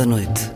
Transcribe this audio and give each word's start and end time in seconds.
Da 0.00 0.06
Noite. 0.06 0.49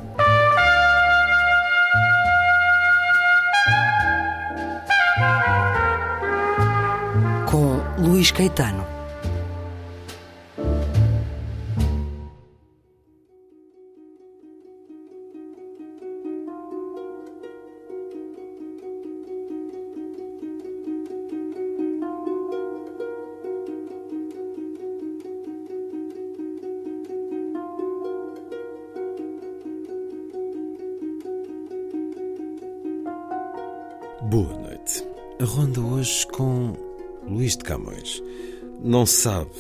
Não 38.95 39.05
sabe 39.05 39.51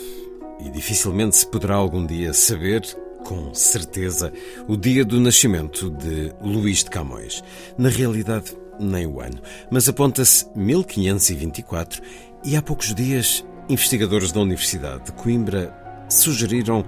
e 0.61 0.71
dificilmente 0.71 1.35
se 1.35 1.45
poderá 1.49 1.75
algum 1.75 2.07
dia 2.07 2.33
saber, 2.33 2.83
com 3.25 3.53
certeza, 3.53 4.33
o 4.69 4.77
dia 4.77 5.05
do 5.05 5.21
nascimento 5.21 5.91
de 5.91 6.33
Luís 6.41 6.85
de 6.85 6.91
Camões. 6.91 7.43
Na 7.77 7.89
realidade, 7.89 8.57
nem 8.79 9.09
o 9.09 9.21
ano, 9.21 9.43
mas 9.73 9.89
aponta-se 9.89 10.47
1524 10.55 12.01
e 12.45 12.55
há 12.55 12.63
poucos 12.63 12.95
dias 12.95 13.45
investigadores 13.69 14.31
da 14.31 14.39
Universidade 14.39 15.07
de 15.07 15.13
Coimbra 15.15 15.75
sugeriram 16.09 16.85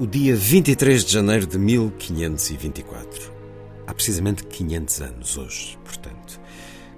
o 0.00 0.08
dia 0.08 0.34
23 0.34 1.04
de 1.04 1.12
janeiro 1.12 1.46
de 1.46 1.56
1524. 1.56 3.32
Há 3.86 3.94
precisamente 3.94 4.42
500 4.42 5.02
anos 5.02 5.38
hoje, 5.38 5.78
portanto. 5.84 6.40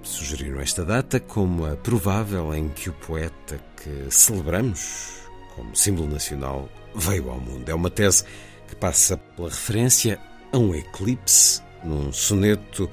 Sugeriram 0.01 0.59
esta 0.59 0.83
data 0.83 1.19
como 1.19 1.63
a 1.63 1.75
provável 1.77 2.55
em 2.55 2.69
que 2.69 2.89
o 2.89 2.93
poeta 2.93 3.57
que 3.83 4.07
celebramos 4.09 5.23
como 5.55 5.75
símbolo 5.75 6.07
nacional 6.07 6.69
veio 6.95 7.29
ao 7.29 7.39
mundo. 7.39 7.67
É 7.69 7.75
uma 7.75 7.89
tese 7.89 8.23
que 8.67 8.75
passa 8.75 9.17
pela 9.17 9.49
referência 9.49 10.19
a 10.51 10.57
um 10.57 10.73
eclipse 10.73 11.61
num 11.83 12.11
soneto. 12.13 12.89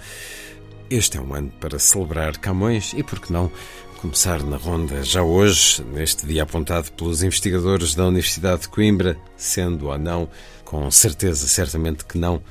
Este 0.91 1.18
é 1.18 1.20
um 1.20 1.33
ano 1.33 1.52
para 1.61 1.78
celebrar 1.78 2.36
Camões 2.38 2.92
e, 2.94 3.02
por 3.02 3.20
que 3.20 3.33
não, 3.33 3.50
começar 3.98 4.42
na 4.42 4.56
ronda 4.56 5.02
já 5.05 5.22
hoje, 5.22 5.84
neste 5.84 6.27
dia 6.27 6.42
apontado 6.42 6.91
pelos 6.92 7.22
investigadores 7.22 7.95
da 7.95 8.06
Universidade 8.06 8.62
de 8.62 8.68
Coimbra, 8.68 9.17
sendo 9.36 9.86
ou 9.86 9.98
não, 9.98 10.29
com 10.64 10.90
certeza, 10.90 11.46
certamente 11.46 12.05
que 12.05 12.18
não, 12.18 12.42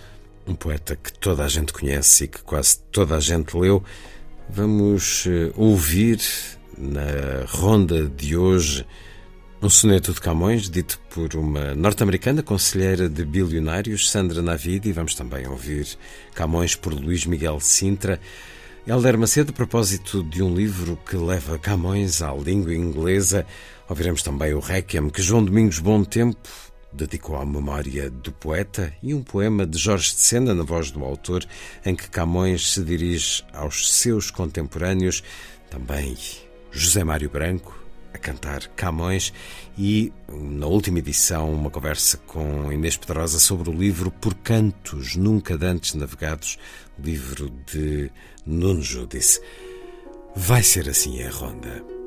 um 0.47 0.55
poeta 0.55 0.95
que 0.95 1.11
toda 1.11 1.43
a 1.43 1.47
gente 1.49 1.73
conhece 1.73 2.23
e 2.23 2.27
que 2.27 2.41
quase 2.41 2.79
toda 2.91 3.17
a 3.17 3.19
gente 3.19 3.57
leu. 3.57 3.83
Vamos 4.49 5.27
ouvir 5.55 6.19
na 6.79 7.45
ronda 7.45 8.07
de 8.07 8.37
hoje 8.37 8.85
um 9.61 9.69
soneto 9.69 10.13
de 10.13 10.21
Camões, 10.21 10.69
dito 10.69 10.97
por 11.09 11.35
uma 11.35 11.75
norte-americana 11.75 12.41
conselheira 12.41 13.09
de 13.09 13.25
bilionários, 13.25 14.09
Sandra 14.09 14.41
Navidi. 14.41 14.93
Vamos 14.93 15.15
também 15.15 15.45
ouvir 15.47 15.85
Camões 16.33 16.75
por 16.75 16.93
Luís 16.93 17.25
Miguel 17.25 17.59
Sintra. 17.59 18.21
Helder 18.87 19.17
Macedo, 19.17 19.51
a 19.51 19.53
propósito 19.53 20.23
de 20.23 20.41
um 20.41 20.55
livro 20.55 20.97
que 21.05 21.17
leva 21.17 21.59
Camões 21.59 22.21
à 22.21 22.33
língua 22.33 22.73
inglesa. 22.73 23.45
Ouviremos 23.89 24.23
também 24.23 24.53
o 24.53 24.59
Requiem, 24.59 25.09
que 25.09 25.21
João 25.21 25.43
Domingos 25.43 25.79
Bom 25.79 26.05
Tempo 26.05 26.49
dedicou 26.93 27.35
à 27.35 27.45
memória 27.45 28.09
do 28.09 28.31
poeta 28.31 28.93
e 29.03 29.13
um 29.13 29.21
poema 29.21 29.67
de 29.67 29.77
Jorge 29.77 30.15
de 30.15 30.21
Sena, 30.21 30.55
na 30.55 30.63
voz 30.63 30.89
do 30.89 31.03
autor, 31.03 31.45
em 31.85 31.93
que 31.93 32.09
Camões 32.09 32.71
se 32.71 32.81
dirige 32.81 33.43
aos 33.53 33.93
seus 33.93 34.31
contemporâneos, 34.31 35.21
também 35.69 36.15
José 36.71 37.03
Mário 37.03 37.29
Branco, 37.29 37.77
a 38.13 38.17
cantar 38.17 38.67
Camões 38.69 39.33
e, 39.77 40.11
na 40.27 40.67
última 40.67 40.99
edição, 40.99 41.53
uma 41.53 41.69
conversa 41.69 42.17
com 42.27 42.71
Inês 42.71 42.97
Pedrosa 42.97 43.39
sobre 43.39 43.69
o 43.69 43.73
livro 43.73 44.11
Por 44.11 44.33
Cantos 44.35 45.15
Nunca 45.15 45.57
Dantes 45.57 45.93
Navegados, 45.93 46.57
livro 46.97 47.49
de 47.71 48.11
Nuno 48.45 48.81
Judice. 48.81 49.41
Vai 50.35 50.63
ser 50.63 50.89
assim 50.89 51.21
a 51.23 51.29
ronda. 51.29 51.98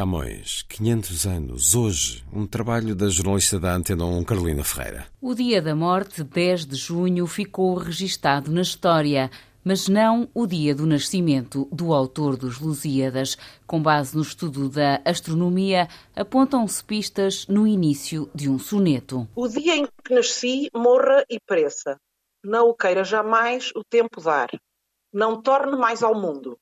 Camões, 0.00 0.62
500 0.62 1.26
anos, 1.26 1.74
hoje, 1.74 2.24
um 2.32 2.46
trabalho 2.46 2.94
da 2.94 3.10
jornalista 3.10 3.60
da 3.60 3.74
Antena 3.74 4.06
1, 4.06 4.24
Carolina 4.24 4.64
Ferreira. 4.64 5.06
O 5.20 5.34
dia 5.34 5.60
da 5.60 5.76
morte, 5.76 6.24
10 6.24 6.64
de 6.64 6.74
junho, 6.74 7.26
ficou 7.26 7.74
registado 7.74 8.50
na 8.50 8.62
história, 8.62 9.30
mas 9.62 9.88
não 9.88 10.26
o 10.32 10.46
dia 10.46 10.74
do 10.74 10.86
nascimento 10.86 11.68
do 11.70 11.92
autor 11.92 12.38
dos 12.38 12.58
Lusíadas. 12.58 13.36
Com 13.66 13.82
base 13.82 14.16
no 14.16 14.22
estudo 14.22 14.70
da 14.70 15.02
astronomia, 15.04 15.86
apontam-se 16.16 16.82
pistas 16.82 17.46
no 17.46 17.66
início 17.66 18.30
de 18.34 18.48
um 18.48 18.58
soneto. 18.58 19.28
O 19.36 19.48
dia 19.48 19.76
em 19.76 19.86
que 20.02 20.14
nasci, 20.14 20.70
morra 20.74 21.26
e 21.28 21.38
pereça. 21.46 21.98
Não 22.42 22.70
o 22.70 22.74
queira 22.74 23.04
jamais 23.04 23.70
o 23.76 23.82
tempo 23.84 24.18
dar. 24.22 24.48
Não 25.12 25.42
torne 25.42 25.76
mais 25.76 26.02
ao 26.02 26.18
mundo 26.18 26.56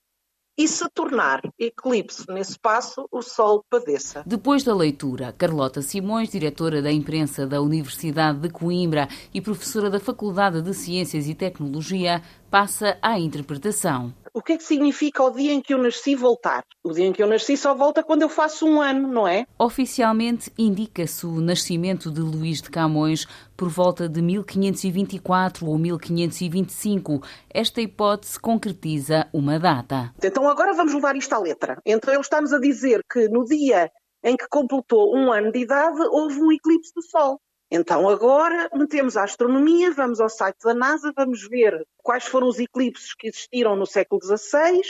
e 0.58 0.66
se 0.66 0.88
tornar 0.90 1.40
eclipse 1.56 2.24
nesse 2.28 2.50
espaço, 2.52 3.06
o 3.12 3.22
Sol 3.22 3.64
padeça. 3.70 4.24
Depois 4.26 4.64
da 4.64 4.74
leitura, 4.74 5.32
Carlota 5.38 5.80
Simões, 5.80 6.30
diretora 6.30 6.82
da 6.82 6.90
imprensa 6.90 7.46
da 7.46 7.62
Universidade 7.62 8.40
de 8.40 8.50
Coimbra 8.50 9.08
e 9.32 9.40
professora 9.40 9.88
da 9.88 10.00
Faculdade 10.00 10.60
de 10.60 10.74
Ciências 10.74 11.28
e 11.28 11.34
Tecnologia, 11.34 12.20
passa 12.50 12.98
à 13.00 13.20
interpretação. 13.20 14.12
O 14.32 14.42
que 14.42 14.52
é 14.52 14.56
que 14.56 14.64
significa 14.64 15.22
o 15.22 15.30
dia 15.30 15.52
em 15.52 15.60
que 15.60 15.72
eu 15.72 15.78
nasci 15.78 16.14
voltar? 16.14 16.64
O 16.84 16.92
dia 16.92 17.06
em 17.06 17.12
que 17.12 17.22
eu 17.22 17.26
nasci 17.26 17.56
só 17.56 17.74
volta 17.74 18.02
quando 18.02 18.22
eu 18.22 18.28
faço 18.28 18.66
um 18.66 18.80
ano, 18.80 19.08
não 19.08 19.26
é? 19.26 19.46
Oficialmente 19.58 20.52
indica-se 20.58 21.26
o 21.26 21.40
nascimento 21.40 22.10
de 22.10 22.20
Luís 22.20 22.60
de 22.60 22.70
Camões 22.70 23.26
por 23.56 23.68
volta 23.68 24.08
de 24.08 24.20
1524 24.22 25.66
ou 25.66 25.78
1525. 25.78 27.22
Esta 27.52 27.80
hipótese 27.80 28.38
concretiza 28.38 29.26
uma 29.32 29.58
data. 29.58 30.12
Então 30.22 30.48
agora 30.48 30.74
vamos 30.74 30.94
levar 30.94 31.16
isto 31.16 31.32
à 31.32 31.38
letra. 31.38 31.80
Então 31.84 32.12
ele 32.12 32.20
está-nos 32.20 32.52
a 32.52 32.58
dizer 32.58 33.00
que 33.10 33.28
no 33.28 33.44
dia 33.44 33.90
em 34.22 34.36
que 34.36 34.46
completou 34.48 35.16
um 35.16 35.32
ano 35.32 35.52
de 35.52 35.60
idade 35.60 36.00
houve 36.10 36.40
um 36.40 36.52
eclipse 36.52 36.92
do 36.94 37.02
Sol. 37.02 37.40
Então 37.70 38.08
agora 38.08 38.70
metemos 38.72 39.16
a 39.16 39.24
astronomia, 39.24 39.92
vamos 39.92 40.20
ao 40.20 40.28
site 40.28 40.58
da 40.64 40.72
NASA, 40.72 41.12
vamos 41.14 41.46
ver 41.46 41.86
quais 41.98 42.24
foram 42.24 42.48
os 42.48 42.58
eclipses 42.58 43.14
que 43.14 43.28
existiram 43.28 43.76
no 43.76 43.84
século 43.84 44.20
XVI, 44.22 44.80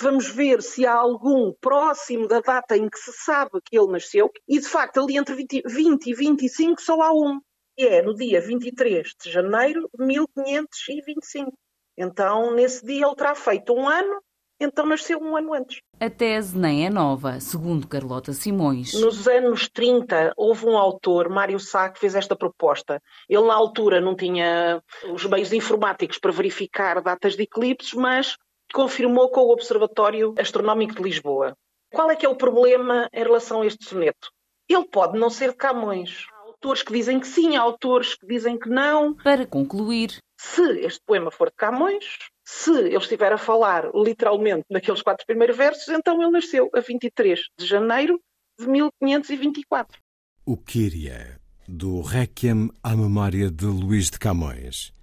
vamos 0.00 0.28
ver 0.28 0.62
se 0.62 0.86
há 0.86 0.94
algum 0.94 1.52
próximo 1.60 2.28
da 2.28 2.40
data 2.40 2.76
em 2.76 2.88
que 2.88 2.98
se 2.98 3.12
sabe 3.12 3.60
que 3.64 3.76
ele 3.76 3.90
nasceu, 3.90 4.30
e 4.46 4.60
de 4.60 4.68
facto 4.68 5.00
ali 5.00 5.16
entre 5.16 5.34
20, 5.34 5.62
20 5.66 6.06
e 6.06 6.14
25 6.14 6.80
só 6.80 7.02
há 7.02 7.12
um, 7.12 7.40
que 7.76 7.84
é 7.84 8.02
no 8.02 8.14
dia 8.14 8.40
23 8.40 9.14
de 9.20 9.30
janeiro 9.32 9.90
de 9.92 10.04
1525. 10.04 11.52
Então 11.96 12.54
nesse 12.54 12.86
dia 12.86 13.04
ele 13.04 13.16
terá 13.16 13.34
feito 13.34 13.72
um 13.72 13.88
ano 13.88 14.22
então 14.60 14.86
nasceu 14.86 15.18
um 15.20 15.36
ano 15.36 15.54
antes. 15.54 15.80
A 16.00 16.10
tese 16.10 16.56
nem 16.56 16.86
é 16.86 16.90
nova, 16.90 17.40
segundo 17.40 17.86
Carlota 17.86 18.32
Simões. 18.32 18.92
Nos 18.94 19.28
anos 19.28 19.68
30, 19.68 20.32
houve 20.36 20.66
um 20.66 20.76
autor, 20.76 21.28
Mário 21.28 21.58
Sá, 21.60 21.88
que 21.88 21.98
fez 21.98 22.14
esta 22.14 22.34
proposta. 22.34 23.00
Ele, 23.28 23.46
na 23.46 23.54
altura, 23.54 24.00
não 24.00 24.16
tinha 24.16 24.82
os 25.12 25.24
meios 25.26 25.52
informáticos 25.52 26.18
para 26.18 26.32
verificar 26.32 27.00
datas 27.00 27.36
de 27.36 27.42
eclipses, 27.44 27.92
mas 27.94 28.36
confirmou 28.72 29.30
com 29.30 29.40
o 29.40 29.52
Observatório 29.52 30.34
Astronómico 30.38 30.94
de 30.94 31.02
Lisboa. 31.02 31.56
Qual 31.92 32.10
é 32.10 32.16
que 32.16 32.26
é 32.26 32.28
o 32.28 32.36
problema 32.36 33.08
em 33.12 33.22
relação 33.22 33.62
a 33.62 33.66
este 33.66 33.84
soneto? 33.84 34.30
Ele 34.68 34.84
pode 34.84 35.18
não 35.18 35.30
ser 35.30 35.50
de 35.50 35.56
Camões. 35.56 36.26
Há 36.30 36.48
autores 36.48 36.82
que 36.82 36.92
dizem 36.92 37.18
que 37.18 37.26
sim, 37.26 37.56
há 37.56 37.62
autores 37.62 38.14
que 38.14 38.26
dizem 38.26 38.58
que 38.58 38.68
não. 38.68 39.14
Para 39.14 39.46
concluir, 39.46 40.20
se 40.36 40.80
este 40.80 41.00
poema 41.06 41.30
for 41.30 41.48
de 41.48 41.56
Camões, 41.56 42.18
se 42.50 42.70
ele 42.70 42.96
estiver 42.96 43.30
a 43.30 43.36
falar 43.36 43.90
literalmente 43.94 44.64
naqueles 44.70 45.02
quatro 45.02 45.26
primeiros 45.26 45.54
versos, 45.54 45.86
então 45.88 46.20
ele 46.22 46.30
nasceu 46.30 46.70
a 46.74 46.80
23 46.80 47.40
de 47.58 47.66
janeiro 47.66 48.18
de 48.58 48.66
1524. 48.66 50.00
O 50.46 50.56
Kyria, 50.56 51.38
do 51.68 52.00
Requiem 52.00 52.70
à 52.82 52.96
memória 52.96 53.50
de 53.50 53.66
Luís 53.66 54.08
de 54.08 54.18
Camões. 54.18 54.94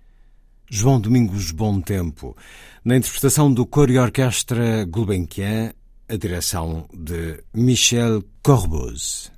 João 0.68 1.00
Domingos 1.00 1.52
Bom 1.52 1.80
Tempo, 1.80 2.36
na 2.84 2.98
interpretação 2.98 3.54
do 3.54 3.64
coro 3.64 3.92
e 3.92 4.00
orquestra 4.00 4.84
Gulbenkian, 4.84 5.72
a 6.10 6.16
direção 6.16 6.90
de 6.92 7.44
Michel 7.54 8.24
Corboz. 8.42 9.32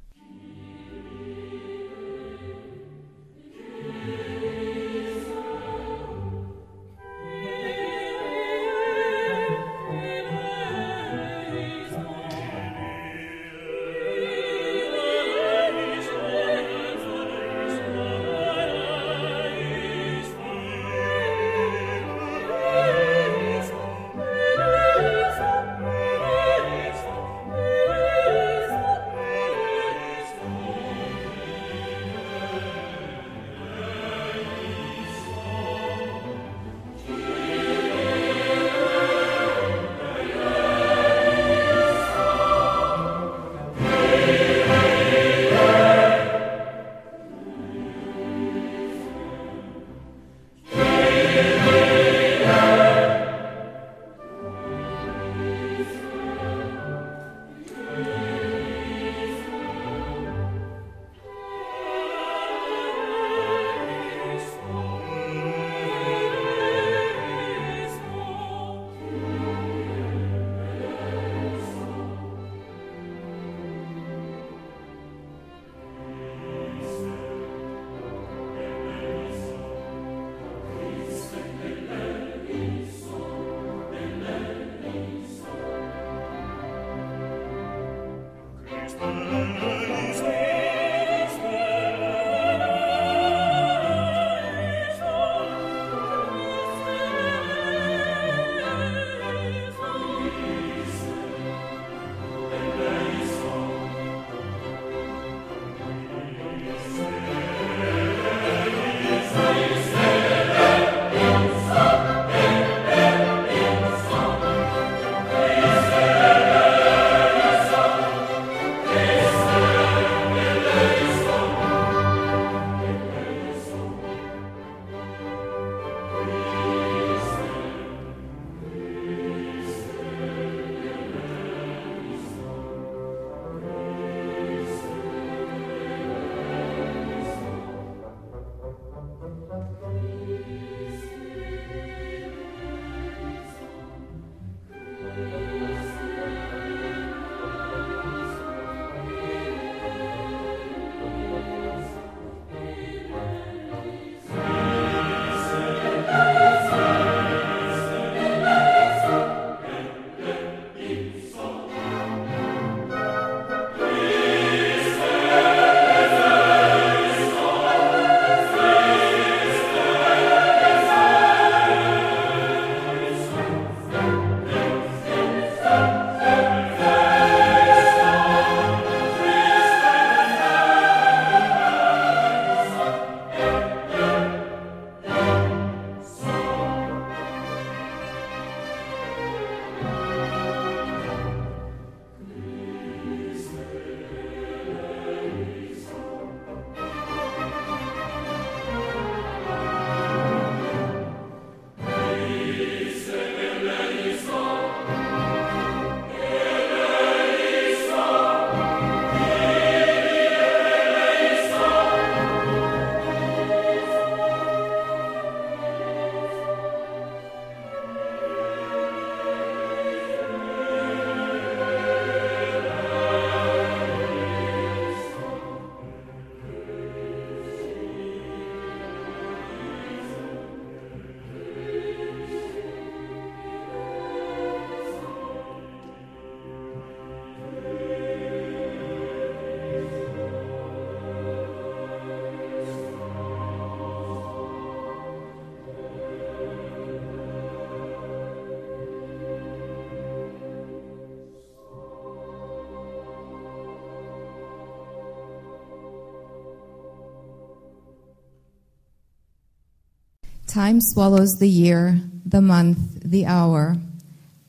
Time 260.58 260.82
swallows 260.82 261.38
the 261.38 261.48
year, 261.48 262.02
the 262.26 262.42
month, 262.42 262.80
the 263.04 263.28
hour. 263.28 263.78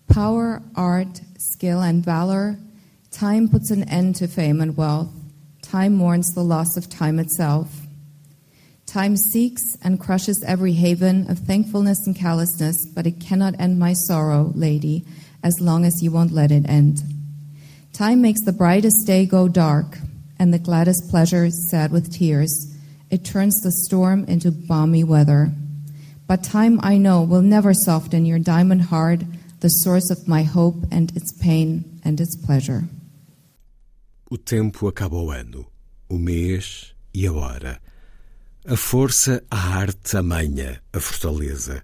Power, 0.08 0.62
art, 0.74 1.20
skill, 1.36 1.82
and 1.82 2.02
valor. 2.02 2.56
Time 3.10 3.46
puts 3.46 3.70
an 3.70 3.86
end 3.90 4.16
to 4.16 4.26
fame 4.26 4.62
and 4.62 4.74
wealth. 4.74 5.10
Time 5.60 5.94
mourns 5.94 6.32
the 6.32 6.42
loss 6.42 6.78
of 6.78 6.88
time 6.88 7.18
itself. 7.18 7.82
Time 8.86 9.18
seeks 9.18 9.76
and 9.82 10.00
crushes 10.00 10.42
every 10.46 10.72
haven 10.72 11.30
of 11.30 11.40
thankfulness 11.40 12.06
and 12.06 12.16
callousness, 12.16 12.86
but 12.86 13.06
it 13.06 13.20
cannot 13.20 13.60
end 13.60 13.78
my 13.78 13.92
sorrow, 13.92 14.50
lady, 14.54 15.04
as 15.42 15.60
long 15.60 15.84
as 15.84 16.02
you 16.02 16.10
won't 16.10 16.32
let 16.32 16.50
it 16.50 16.66
end. 16.70 17.02
Time 17.92 18.22
makes 18.22 18.40
the 18.46 18.52
brightest 18.52 19.06
day 19.06 19.26
go 19.26 19.46
dark, 19.46 19.98
and 20.38 20.54
the 20.54 20.58
gladdest 20.58 21.10
pleasure 21.10 21.50
sad 21.50 21.92
with 21.92 22.10
tears. 22.10 22.74
It 23.10 23.26
turns 23.26 23.60
the 23.60 23.70
storm 23.70 24.24
into 24.24 24.50
balmy 24.50 25.04
weather. 25.04 25.52
But 26.28 26.44
time, 26.44 26.78
I 26.82 26.98
know, 26.98 27.22
will 27.22 27.40
never 27.40 27.72
soften 27.72 28.26
your 28.26 28.38
diamond 28.38 28.82
heart, 28.82 29.20
the 29.60 29.68
source 29.68 30.10
of 30.10 30.28
my 30.28 30.42
hope 30.42 30.76
and 30.92 31.10
its 31.16 31.32
pain 31.40 32.00
and 32.04 32.20
its 32.20 32.36
pleasure. 32.36 32.84
O 34.30 34.36
tempo 34.36 34.88
acaba 34.88 35.16
o 35.16 35.30
ano, 35.30 35.64
o 36.06 36.18
mês 36.18 36.92
e 37.14 37.26
a 37.26 37.32
hora. 37.32 37.80
A 38.66 38.76
força, 38.76 39.42
a 39.50 39.56
arte, 39.78 40.18
a 40.18 40.22
manha, 40.22 40.82
a 40.92 41.00
fortaleza. 41.00 41.82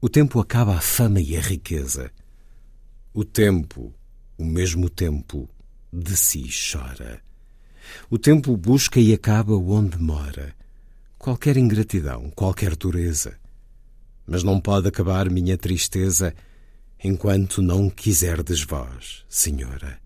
O 0.00 0.08
tempo 0.08 0.38
acaba 0.38 0.76
a 0.76 0.80
fama 0.80 1.20
e 1.20 1.36
a 1.36 1.40
riqueza. 1.40 2.12
O 3.12 3.24
tempo, 3.24 3.92
o 4.38 4.44
mesmo 4.44 4.88
tempo, 4.88 5.50
de 5.92 6.16
si 6.16 6.48
chora. 6.48 7.20
O 8.08 8.18
tempo 8.18 8.56
busca 8.56 9.00
e 9.00 9.12
acaba 9.12 9.56
onde 9.56 9.98
mora. 9.98 10.54
Qualquer 11.18 11.56
ingratidão, 11.56 12.30
qualquer 12.30 12.76
dureza. 12.76 13.36
Mas 14.28 14.42
não 14.42 14.60
pode 14.60 14.86
acabar 14.86 15.30
minha 15.30 15.56
tristeza 15.56 16.34
enquanto 17.02 17.62
não 17.62 17.88
quiserdes 17.88 18.62
vós, 18.62 19.24
Senhora. 19.26 19.98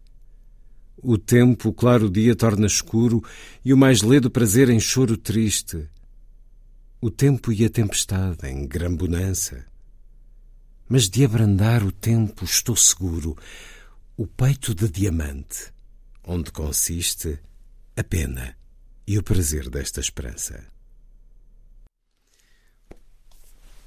O 1.03 1.19
tempo, 1.19 1.71
o 1.71 1.73
claro 1.73 2.09
dia, 2.09 2.37
torna 2.37 2.67
escuro 2.67 3.21
e 3.65 3.75
o 3.75 3.77
mais 3.77 4.01
ledo 4.03 4.31
prazer 4.31 4.71
em 4.71 4.79
choro 4.79 5.17
triste. 5.17 5.89
O 7.01 7.11
tempo 7.11 7.53
e 7.53 7.65
a 7.65 7.69
tempestade 7.69 8.47
em 8.47 8.65
gran 8.65 8.95
bonança. 8.95 9.67
Mas 10.89 11.09
de 11.09 11.25
abrandar 11.25 11.83
o 11.83 11.91
tempo 11.91 12.45
estou 12.45 12.77
seguro, 12.77 13.37
o 14.17 14.25
peito 14.25 14.73
de 14.73 14.89
diamante, 14.89 15.73
onde 16.23 16.53
consiste 16.53 17.41
a 17.97 18.05
pena 18.05 18.57
e 19.05 19.19
o 19.19 19.23
prazer 19.25 19.69
desta 19.69 19.99
esperança. 19.99 20.65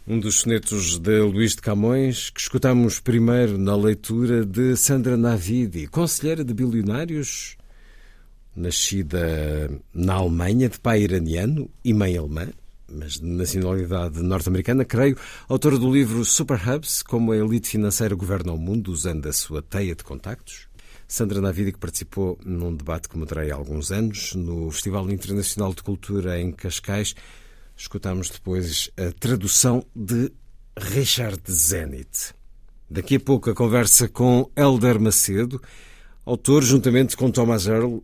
Um 0.07 0.19
dos 0.19 0.41
sonetos 0.41 0.99
de 0.99 1.19
Luís 1.21 1.55
de 1.55 1.63
Camões 1.63 2.29
que 2.29 2.39
escutamos 2.39 2.99
primeiro 2.99 3.57
na 3.57 3.75
leitura 3.75 4.45
de 4.45 4.77
Sandra 4.77 5.17
Navidi, 5.17 5.87
conselheira 5.87 6.43
de 6.43 6.53
bilionários, 6.53 7.57
nascida 8.55 9.67
na 9.91 10.13
Alemanha, 10.13 10.69
de 10.69 10.79
pai 10.79 11.01
iraniano 11.01 11.67
e 11.83 11.91
mãe 11.91 12.15
alemã, 12.15 12.49
mas 12.87 13.13
de 13.13 13.25
nacionalidade 13.25 14.21
norte-americana, 14.21 14.85
creio, 14.85 15.17
autora 15.49 15.79
do 15.79 15.91
livro 15.91 16.23
Super 16.23 16.61
Hubs, 16.69 17.01
como 17.01 17.31
a 17.31 17.37
elite 17.37 17.67
financeira 17.67 18.13
governa 18.13 18.53
o 18.53 18.59
mundo 18.59 18.91
usando 18.91 19.27
a 19.27 19.33
sua 19.33 19.63
teia 19.63 19.95
de 19.95 20.03
contactos. 20.03 20.67
Sandra 21.07 21.41
Navidi, 21.41 21.71
que 21.71 21.79
participou 21.79 22.37
num 22.45 22.75
debate 22.75 23.09
que 23.09 23.17
moderei 23.17 23.49
há 23.49 23.55
alguns 23.55 23.91
anos 23.91 24.35
no 24.35 24.69
Festival 24.69 25.09
Internacional 25.09 25.73
de 25.73 25.81
Cultura 25.81 26.39
em 26.39 26.51
Cascais, 26.51 27.15
Escutamos 27.77 28.29
depois 28.29 28.89
a 28.97 29.11
tradução 29.19 29.85
de 29.95 30.31
Richard 30.77 31.41
Zenit. 31.51 32.33
Daqui 32.89 33.15
a 33.15 33.19
pouco 33.19 33.49
a 33.49 33.55
conversa 33.55 34.07
com 34.07 34.49
Elder 34.55 34.99
Macedo, 34.99 35.61
autor, 36.25 36.63
juntamente 36.63 37.17
com 37.17 37.31
Thomas 37.31 37.67
Earl, 37.67 37.99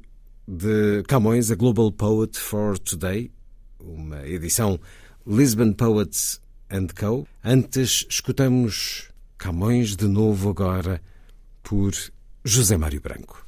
de 0.47 1.03
Camões, 1.07 1.51
a 1.51 1.55
Global 1.55 1.91
Poet 1.91 2.37
for 2.37 2.77
Today, 2.77 3.31
uma 3.79 4.27
edição 4.27 4.79
Lisbon 5.25 5.73
Poets 5.73 6.41
and 6.69 6.87
Co. 6.99 7.27
Antes 7.43 8.05
escutamos 8.09 9.09
Camões 9.37 9.95
de 9.95 10.07
novo 10.07 10.49
agora 10.49 11.01
por 11.63 11.93
José 12.43 12.77
Mário 12.77 13.01
Branco. 13.01 13.45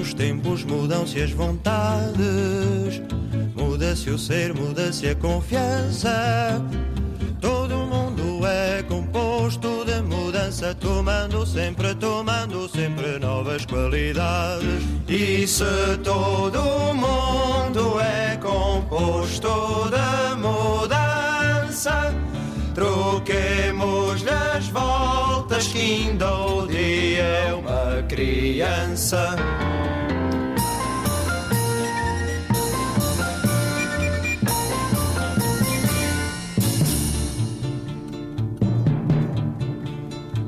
Os 0.00 0.14
tempos, 0.14 0.64
mudam-se 0.64 1.20
as 1.20 1.30
vontades, 1.32 3.02
muda-se 3.54 4.08
o 4.10 4.18
ser, 4.18 4.54
muda-se 4.54 5.08
a 5.08 5.14
confiança. 5.14 6.62
Todo 7.40 7.74
mundo 7.74 8.46
é 8.46 8.82
composto 8.82 9.84
de 9.84 10.00
mudança, 10.02 10.74
tomando 10.74 11.46
sempre, 11.46 11.94
tomando 11.94 12.68
sempre 12.68 13.18
novas 13.18 13.66
qualidades. 13.66 14.82
E 15.06 15.46
se 15.46 15.98
todo 16.02 16.60
mundo 16.94 18.00
é 18.00 18.36
composto 18.36 19.90
de 19.90 20.36
mudança, 20.36 22.14
troquemos 22.74 24.24
as 24.26 24.68
voltas 24.68 25.66
que 25.68 25.78
ainda 25.78 26.32
o 26.32 26.66
dia 26.66 27.22
é 27.22 27.54
uma 27.54 28.02
criança. 28.08 29.36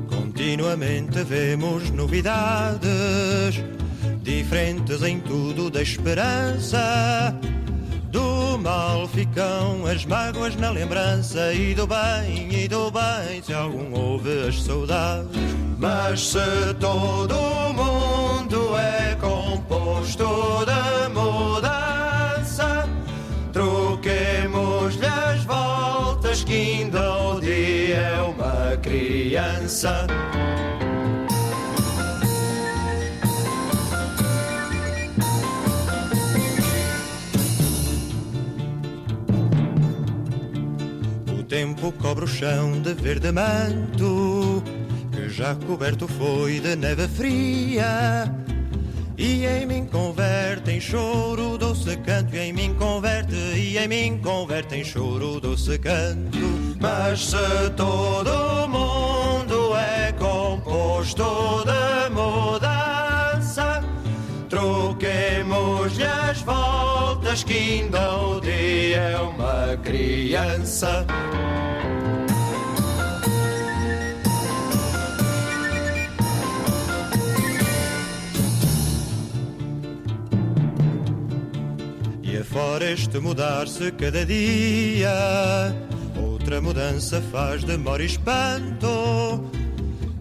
Continuamente 0.09 1.23
vemos 1.23 1.89
novidades, 1.91 3.63
diferentes 4.21 5.01
em 5.03 5.19
tudo 5.19 5.69
da 5.69 5.81
esperança. 5.81 7.33
Do 8.13 8.59
mal 8.59 9.07
ficam 9.07 9.87
as 9.87 10.05
mágoas 10.05 10.55
na 10.55 10.69
lembrança 10.69 11.51
e 11.51 11.73
do 11.73 11.87
bem, 11.87 12.47
e 12.63 12.67
do 12.67 12.91
bem, 12.91 13.41
se 13.41 13.51
algum 13.51 13.91
houve 13.91 14.47
as 14.47 14.61
saudades. 14.61 15.41
Mas 15.79 16.27
se 16.27 16.73
todo 16.79 17.33
mundo 17.73 18.77
é 18.77 19.15
composto 19.15 20.27
de 20.63 21.09
mudança, 21.09 22.87
troquemos-lhe 23.51 25.07
as 25.07 25.43
voltas 25.45 26.43
que 26.43 26.53
ainda 26.53 27.17
o 27.17 27.41
dia 27.41 27.95
é 27.95 28.21
uma 28.21 28.77
criança. 28.77 30.05
O 41.83 41.91
tempo 41.91 42.01
cobre 42.01 42.23
o 42.23 42.27
chão 42.27 42.81
de 42.81 42.93
verde 42.93 43.29
manto, 43.33 44.63
que 45.11 45.27
já 45.27 45.53
coberto 45.53 46.07
foi 46.07 46.61
de 46.61 46.77
neve 46.77 47.09
fria. 47.09 48.33
E 49.17 49.45
em 49.45 49.65
mim 49.65 49.85
converte 49.87 50.71
em 50.71 50.79
choro 50.79 51.57
doce 51.57 51.97
canto, 51.97 52.33
e 52.37 52.39
em 52.39 52.53
mim 52.53 52.73
converte, 52.75 53.35
e 53.35 53.77
em 53.77 53.87
mim 53.89 54.17
converte 54.23 54.75
em 54.75 54.83
choro 54.85 55.41
doce 55.41 55.77
canto. 55.77 56.37
Mas 56.79 57.19
se 57.19 57.69
todo 57.75 58.65
mundo 58.69 59.75
é 59.75 60.13
composto 60.13 61.65
de 61.65 62.09
mudança, 62.13 63.83
troquemos-lhe 64.47 66.05
as 66.05 66.41
voltas 67.33 67.43
que 67.43 67.53
ainda 67.53 68.17
o 68.17 68.39
dia 68.39 68.97
é 68.97 69.17
uma 69.17 69.77
criança. 69.77 71.05
E 82.21 82.37
afora 82.37 82.91
este 82.91 83.19
mudar-se 83.19 83.91
cada 83.93 84.25
dia, 84.25 85.75
outra 86.15 86.61
mudança 86.61 87.21
faz 87.31 87.63
demora 87.63 88.03
e 88.03 88.05
espanto. 88.05 89.62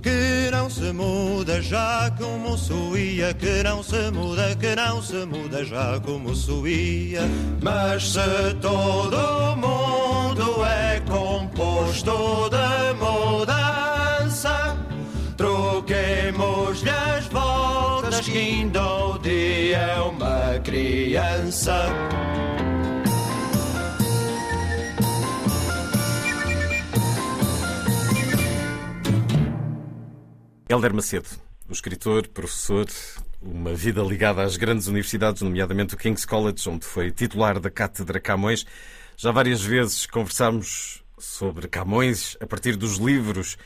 Que 0.03 0.51
não 0.51 0.69
se 0.69 0.93
muda 0.93 1.63
já 1.63 2.11
como 2.19 2.59
suía, 2.59 3.33
que 3.35 3.63
não 3.63 3.83
se 3.85 4.11
muda, 4.11 4.55
que 4.57 4.75
não 4.75 5.01
se 5.01 5.25
muda 5.25 5.65
já 5.65 6.01
como 6.01 6.35
suía. 6.35 7.23
Mas 7.63 8.11
se 8.11 8.55
todo 8.61 9.57
mundo 9.57 10.65
é 10.65 11.01
composto 11.09 12.51
de 12.51 12.95
mudança, 12.99 14.77
troquemos-lhe 15.37 16.91
as 16.91 17.27
voltas 17.27 18.21
que 18.21 18.37
ainda 18.37 18.83
o 18.83 19.19
dia 19.19 19.77
é 19.79 20.01
uma 20.01 20.59
criança. 20.65 21.87
Helder 30.73 30.95
Macedo, 30.95 31.29
o 31.69 31.73
escritor, 31.73 32.27
professor, 32.29 32.87
uma 33.43 33.75
vida 33.75 34.01
ligada 34.01 34.43
às 34.43 34.57
grandes 34.57 34.87
universidades, 34.87 35.43
nomeadamente 35.43 35.95
o 35.95 35.99
King's 35.99 36.25
College, 36.25 36.67
onde 36.67 36.87
foi 36.87 37.11
titular 37.11 37.61
da 37.61 37.71
Cátedra 37.71 38.19
Camões. 38.19 38.65
Já 39.15 39.31
várias 39.31 39.61
vezes 39.61 40.07
conversámos 40.07 41.05
sobre 41.19 41.69
Camões 41.69 42.39
a 42.41 42.47
partir 42.47 42.75
dos 42.77 42.97
livros 42.97 43.59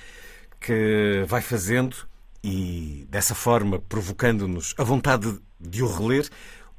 que 0.61 1.25
vai 1.29 1.41
fazendo 1.41 1.97
e, 2.43 3.07
dessa 3.09 3.37
forma, 3.37 3.79
provocando-nos 3.79 4.75
a 4.77 4.83
vontade 4.83 5.39
de 5.61 5.85
o 5.85 5.87
reler. 5.87 6.29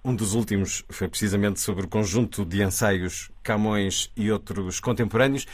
Um 0.03 0.13
dos 0.13 0.33
últimos 0.33 0.83
foi 0.89 1.07
precisamente 1.07 1.61
sobre 1.61 1.85
o 1.85 1.87
conjunto 1.87 2.43
de 2.43 2.61
ensaios 2.61 3.31
Camões 3.41 4.11
e 4.13 4.29
outros 4.29 4.81
contemporâneos. 4.81 5.47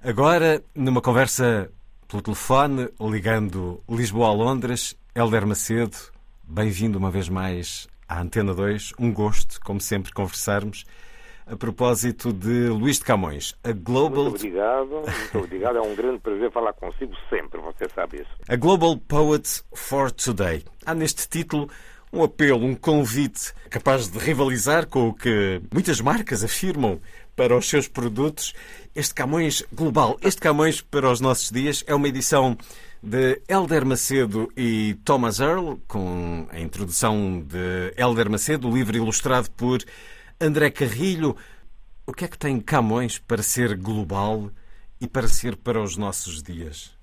Agora, 0.00 0.62
numa 0.76 1.00
conversa 1.00 1.68
pelo 2.12 2.22
telefone, 2.22 2.90
ligando 3.00 3.82
Lisboa 3.88 4.28
a 4.28 4.32
Londres, 4.34 4.94
Helder 5.14 5.46
Macedo, 5.46 5.96
bem-vindo 6.44 6.98
uma 6.98 7.10
vez 7.10 7.26
mais 7.26 7.88
à 8.06 8.20
Antena 8.20 8.52
2. 8.52 8.92
Um 8.98 9.10
gosto, 9.10 9.58
como 9.62 9.80
sempre, 9.80 10.12
conversarmos 10.12 10.84
a 11.46 11.56
propósito 11.56 12.30
de 12.30 12.68
Luís 12.68 12.98
de 12.98 13.06
Camões. 13.06 13.54
A 13.64 13.72
Global... 13.72 14.24
Muito 14.24 14.36
obrigado, 14.36 14.90
muito 14.90 15.38
obrigado. 15.38 15.78
É 15.78 15.80
um 15.80 15.94
grande 15.94 16.18
prazer 16.18 16.52
falar 16.52 16.74
consigo 16.74 17.14
sempre, 17.30 17.58
você 17.62 17.88
sabe 17.94 18.20
isso. 18.20 18.30
A 18.46 18.56
Global 18.56 18.94
Poet 18.98 19.62
for 19.72 20.12
Today. 20.12 20.62
Há 20.84 20.94
neste 20.94 21.26
título 21.26 21.70
um 22.12 22.22
apelo, 22.22 22.66
um 22.66 22.74
convite 22.74 23.54
capaz 23.70 24.08
de 24.08 24.18
rivalizar 24.18 24.86
com 24.86 25.08
o 25.08 25.14
que 25.14 25.62
muitas 25.72 25.98
marcas 25.98 26.44
afirmam 26.44 27.00
para 27.36 27.56
os 27.56 27.68
seus 27.68 27.88
produtos. 27.88 28.54
Este 28.94 29.14
Camões 29.14 29.62
global, 29.72 30.16
este 30.22 30.40
Camões 30.40 30.80
para 30.80 31.10
os 31.10 31.20
nossos 31.20 31.50
dias, 31.50 31.84
é 31.86 31.94
uma 31.94 32.08
edição 32.08 32.56
de 33.02 33.40
Elder 33.48 33.84
Macedo 33.84 34.48
e 34.56 34.94
Thomas 35.04 35.40
Earl, 35.40 35.74
com 35.88 36.46
a 36.50 36.60
introdução 36.60 37.40
de 37.40 37.92
Elder 37.96 38.30
Macedo, 38.30 38.68
o 38.68 38.74
livro 38.74 38.96
ilustrado 38.96 39.50
por 39.50 39.78
André 40.40 40.70
Carrilho. 40.70 41.34
O 42.06 42.12
que 42.12 42.24
é 42.24 42.28
que 42.28 42.38
tem 42.38 42.60
Camões 42.60 43.18
para 43.18 43.42
ser 43.42 43.76
global 43.76 44.50
e 45.00 45.08
para 45.08 45.26
ser 45.26 45.56
para 45.56 45.80
os 45.80 45.96
nossos 45.96 46.42
dias? 46.42 46.96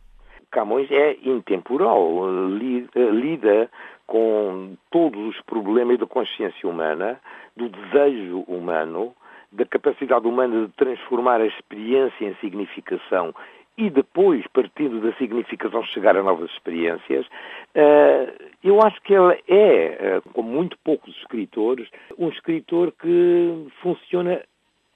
Camões 0.51 0.89
é 0.89 1.17
intemporal, 1.23 2.27
lida 2.49 3.69
com 4.07 4.75
todos 4.89 5.35
os 5.35 5.41
problemas 5.41 5.99
da 5.99 6.07
consciência 6.07 6.67
humana, 6.67 7.19
do 7.55 7.69
desejo 7.69 8.39
humano, 8.47 9.13
da 9.51 9.65
capacidade 9.65 10.27
humana 10.27 10.67
de 10.67 10.73
transformar 10.73 11.41
a 11.41 11.47
experiência 11.47 12.25
em 12.25 12.35
significação 12.35 13.33
e 13.79 13.89
depois, 13.89 14.45
partindo 14.47 14.99
da 14.99 15.13
significação, 15.13 15.81
chegar 15.85 16.17
a 16.17 16.21
novas 16.21 16.51
experiências, 16.51 17.25
eh, 17.73 18.33
eu 18.61 18.81
acho 18.81 19.01
que 19.03 19.13
ele 19.13 19.41
é, 19.47 19.85
eh, 20.17 20.21
como 20.33 20.51
muito 20.51 20.77
poucos 20.83 21.15
escritores, 21.15 21.87
um 22.17 22.27
escritor 22.27 22.91
que 22.91 23.67
funciona 23.81 24.43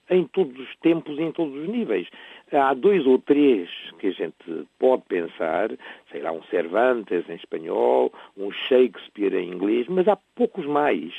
em 0.10 0.26
todos 0.26 0.60
os 0.60 0.76
tempos 0.82 1.18
e 1.18 1.22
em 1.22 1.32
todos 1.32 1.56
os 1.56 1.68
níveis. 1.70 2.10
Há 2.52 2.74
dois 2.74 3.08
ou 3.08 3.18
três 3.20 3.70
que 4.00 4.08
a 4.08 4.12
gente 4.12 4.68
pode 4.78 5.04
pensar, 5.04 5.70
sei 6.12 6.22
lá, 6.22 6.34
um 6.34 6.44
Cervantes 6.44 7.28
em 7.30 7.36
espanhol, 7.36 8.12
um 8.38 8.52
Shakespeare 8.52 9.34
em 9.34 9.50
inglês, 9.50 9.88
mas 9.88 10.10
há 10.10 10.18
poucos 10.36 10.66
mais, 10.66 11.14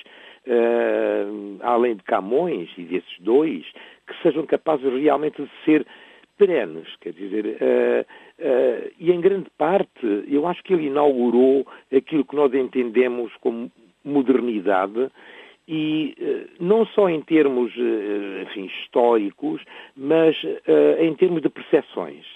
uh, 0.46 1.59
além 1.62 1.96
de 1.96 2.02
Camões 2.04 2.70
e 2.76 2.83
desses 2.83 3.18
dois, 3.20 3.64
que 4.07 4.22
sejam 4.22 4.46
capazes 4.46 4.92
realmente 4.92 5.42
de 5.42 5.50
ser 5.64 5.87
perenes, 6.37 6.88
quer 7.00 7.12
dizer, 7.12 7.46
uh, 7.46 8.04
uh, 8.40 8.92
e 8.98 9.12
em 9.12 9.20
grande 9.20 9.48
parte 9.57 10.24
eu 10.28 10.46
acho 10.46 10.62
que 10.64 10.74
ele 10.74 10.87
inaugurou 10.87 11.66
aquilo 11.94 12.24
que 12.24 12.37
nós 12.37 12.52
entendemos 12.52 13.33
como 13.40 13.70
modernidade 14.04 15.11
e 15.66 16.14
não 16.61 16.85
só 16.85 17.09
em 17.09 17.22
termos 17.22 17.72
enfim, 18.42 18.66
históricos, 18.66 19.62
mas 19.96 20.37
em 20.98 21.14
termos 21.14 21.40
de 21.40 21.48
percepções. 21.48 22.26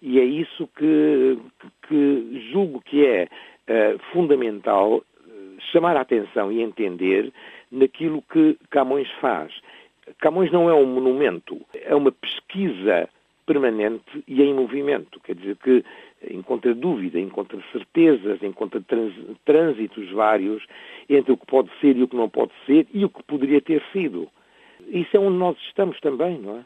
E 0.00 0.18
é 0.18 0.24
isso 0.24 0.66
que, 0.78 1.38
que 1.86 2.48
julgo 2.50 2.80
que 2.80 3.04
é 3.04 3.28
fundamental 4.14 5.04
chamar 5.70 5.96
a 5.96 6.00
atenção 6.00 6.50
e 6.52 6.62
entender 6.62 7.32
naquilo 7.70 8.22
que 8.22 8.56
Camões 8.70 9.10
faz. 9.20 9.52
Camões 10.18 10.50
não 10.50 10.68
é 10.68 10.74
um 10.74 10.86
monumento, 10.86 11.60
é 11.74 11.94
uma 11.94 12.10
pesquisa 12.10 13.08
permanente 13.46 14.22
e 14.28 14.42
em 14.42 14.54
movimento. 14.54 15.20
Quer 15.20 15.34
dizer 15.34 15.56
que 15.56 15.84
encontra 16.30 16.74
dúvida, 16.74 17.18
encontra 17.18 17.58
certezas, 17.72 18.42
encontra 18.42 18.82
trânsitos 19.44 20.10
vários 20.12 20.64
entre 21.08 21.32
o 21.32 21.36
que 21.36 21.46
pode 21.46 21.70
ser 21.80 21.96
e 21.96 22.02
o 22.02 22.08
que 22.08 22.16
não 22.16 22.28
pode 22.28 22.52
ser 22.66 22.86
e 22.92 23.04
o 23.04 23.08
que 23.08 23.22
poderia 23.24 23.60
ter 23.60 23.82
sido. 23.92 24.28
Isso 24.88 25.16
é 25.16 25.20
onde 25.20 25.36
nós 25.36 25.56
estamos 25.68 25.98
também, 26.00 26.38
não 26.38 26.58
é? 26.58 26.64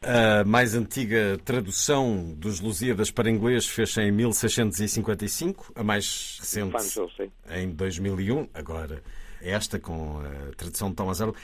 A 0.00 0.44
mais 0.44 0.76
antiga 0.76 1.36
tradução 1.44 2.32
dos 2.36 2.60
Lusíadas 2.60 3.10
para 3.10 3.28
inglês 3.28 3.66
fez-se 3.66 4.00
em 4.00 4.12
1655, 4.12 5.72
a 5.74 5.82
mais 5.82 6.38
recente 6.38 6.72
em 7.50 7.68
2001, 7.70 8.48
agora 8.54 9.02
esta 9.42 9.76
com 9.80 10.20
a 10.20 10.54
tradução 10.54 10.90
de 10.90 10.94
Thomas 10.94 11.18
Earl. 11.18 11.34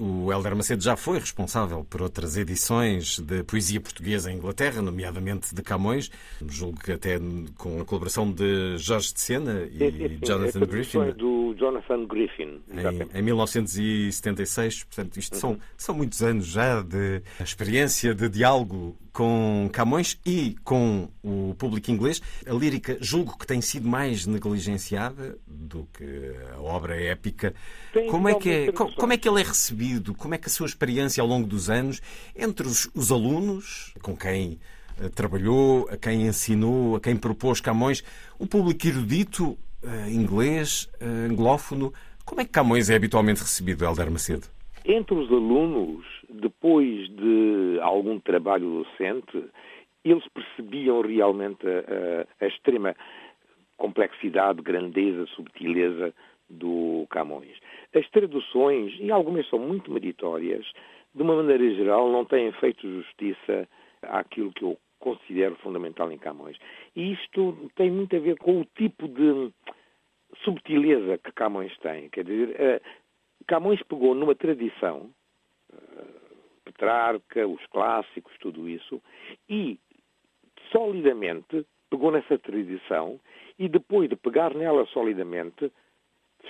O 0.00 0.32
Helder 0.32 0.56
Macedo 0.56 0.82
já 0.82 0.96
foi 0.96 1.18
responsável 1.18 1.84
por 1.84 2.00
outras 2.00 2.34
edições 2.34 3.18
de 3.18 3.42
poesia 3.42 3.78
portuguesa 3.78 4.32
em 4.32 4.36
Inglaterra, 4.36 4.80
nomeadamente 4.80 5.54
de 5.54 5.62
Camões, 5.62 6.10
julgo 6.48 6.80
que 6.80 6.92
até 6.92 7.20
com 7.58 7.82
a 7.82 7.84
colaboração 7.84 8.32
de 8.32 8.78
Jorge 8.78 9.12
de 9.12 9.20
Sena 9.20 9.68
e 9.70 9.78
sim, 9.78 9.90
sim, 9.90 10.08
sim. 10.08 10.18
Jonathan 10.22 10.60
Griffin. 10.60 11.12
do 11.12 11.54
Jonathan 11.54 12.06
Griffin, 12.06 12.62
em, 12.70 13.18
em, 13.18 13.22
1976. 13.22 14.84
Portanto, 14.84 15.18
isto 15.18 15.34
uhum. 15.34 15.40
são, 15.40 15.58
são 15.76 15.94
muitos 15.94 16.22
anos 16.22 16.46
já 16.46 16.80
de 16.80 17.20
experiência 17.38 18.14
de 18.14 18.30
diálogo 18.30 18.96
com 19.12 19.68
Camões 19.72 20.18
e 20.24 20.56
com 20.64 21.08
o 21.22 21.54
público 21.58 21.90
inglês. 21.90 22.20
A 22.46 22.52
lírica, 22.52 22.96
julgo 23.00 23.36
que 23.38 23.46
tem 23.46 23.60
sido 23.60 23.88
mais 23.88 24.26
negligenciada 24.26 25.38
do 25.46 25.88
que 25.92 26.34
a 26.54 26.60
obra 26.60 27.00
épica. 27.00 27.54
como 28.10 28.28
é, 28.28 28.34
que 28.34 28.50
é, 28.50 28.72
como 28.72 29.12
é 29.12 29.16
que 29.16 29.28
ele 29.28 29.40
é 29.40 29.44
recebido? 29.44 30.14
Como 30.14 30.34
é 30.34 30.38
que 30.38 30.48
a 30.48 30.50
sua 30.50 30.66
experiência 30.66 31.20
ao 31.20 31.26
longo 31.26 31.46
dos 31.46 31.70
anos 31.70 32.00
entre 32.36 32.66
os, 32.66 32.88
os 32.94 33.10
alunos 33.10 33.92
com 34.02 34.16
quem 34.16 34.58
uh, 34.98 35.10
trabalhou, 35.10 35.88
a 35.90 35.96
quem 35.96 36.26
ensinou, 36.26 36.96
a 36.96 37.00
quem 37.00 37.16
propôs 37.16 37.60
Camões, 37.60 38.02
o 38.38 38.46
público 38.46 38.86
erudito 38.86 39.58
uh, 39.82 40.10
inglês, 40.10 40.88
uh, 41.00 41.30
anglófono, 41.30 41.92
como 42.24 42.40
é 42.40 42.44
que 42.44 42.50
Camões 42.50 42.88
é 42.90 42.94
habitualmente 42.94 43.42
recebido, 43.42 43.84
Helder 43.84 44.10
Macedo? 44.10 44.46
Entre 44.84 45.14
os 45.14 45.30
alunos, 45.30 46.06
depois 46.28 47.08
de 47.10 47.78
algum 47.82 48.18
trabalho 48.18 48.84
docente, 48.84 49.44
eles 50.04 50.26
percebiam 50.28 51.02
realmente 51.02 51.66
a, 51.66 51.80
a, 52.40 52.44
a 52.44 52.48
extrema 52.48 52.96
complexidade, 53.76 54.62
grandeza, 54.62 55.26
subtileza 55.34 56.14
do 56.48 57.06
Camões. 57.10 57.56
As 57.94 58.08
traduções, 58.10 58.94
e 58.98 59.10
algumas 59.10 59.48
são 59.48 59.58
muito 59.58 59.90
meritórias, 59.90 60.66
de 61.14 61.22
uma 61.22 61.36
maneira 61.36 61.74
geral 61.74 62.10
não 62.10 62.24
têm 62.24 62.52
feito 62.52 62.88
justiça 62.88 63.68
àquilo 64.02 64.52
que 64.52 64.64
eu 64.64 64.78
considero 64.98 65.56
fundamental 65.56 66.10
em 66.12 66.18
Camões. 66.18 66.56
E 66.94 67.12
isto 67.12 67.70
tem 67.74 67.90
muito 67.90 68.14
a 68.14 68.18
ver 68.18 68.36
com 68.38 68.60
o 68.60 68.66
tipo 68.76 69.08
de 69.08 69.50
subtileza 70.44 71.18
que 71.18 71.32
Camões 71.32 71.76
tem. 71.78 72.08
Quer 72.10 72.24
dizer, 72.24 72.54
eh, 72.60 72.80
Camões 73.46 73.82
pegou 73.82 74.14
numa 74.14 74.34
tradição, 74.34 75.10
uh, 75.72 76.20
Petrarca, 76.64 77.46
os 77.46 77.64
clássicos, 77.66 78.36
tudo 78.38 78.68
isso, 78.68 79.02
e 79.48 79.78
solidamente 80.70 81.66
pegou 81.90 82.12
nessa 82.12 82.38
tradição 82.38 83.20
e 83.58 83.68
depois 83.68 84.08
de 84.08 84.16
pegar 84.16 84.54
nela 84.54 84.86
solidamente, 84.86 85.70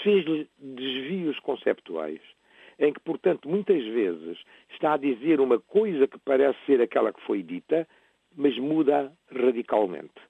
fez-lhe 0.03 0.49
desvios 0.59 1.39
conceptuais, 1.41 2.21
em 2.79 2.93
que, 2.93 3.01
portanto, 3.01 3.49
muitas 3.49 3.83
vezes 3.85 4.39
está 4.71 4.95
a 4.95 4.99
dizer 4.99 5.41
uma 5.41 5.59
coisa 5.59 6.07
que 6.07 6.19
parece 6.19 6.59
ser 6.67 6.81
aquela 6.81 7.13
que 7.13 7.21
foi 7.23 7.43
dita, 7.43 7.89
mas 8.37 8.57
muda 8.59 9.13
radicalmente. 9.33 10.21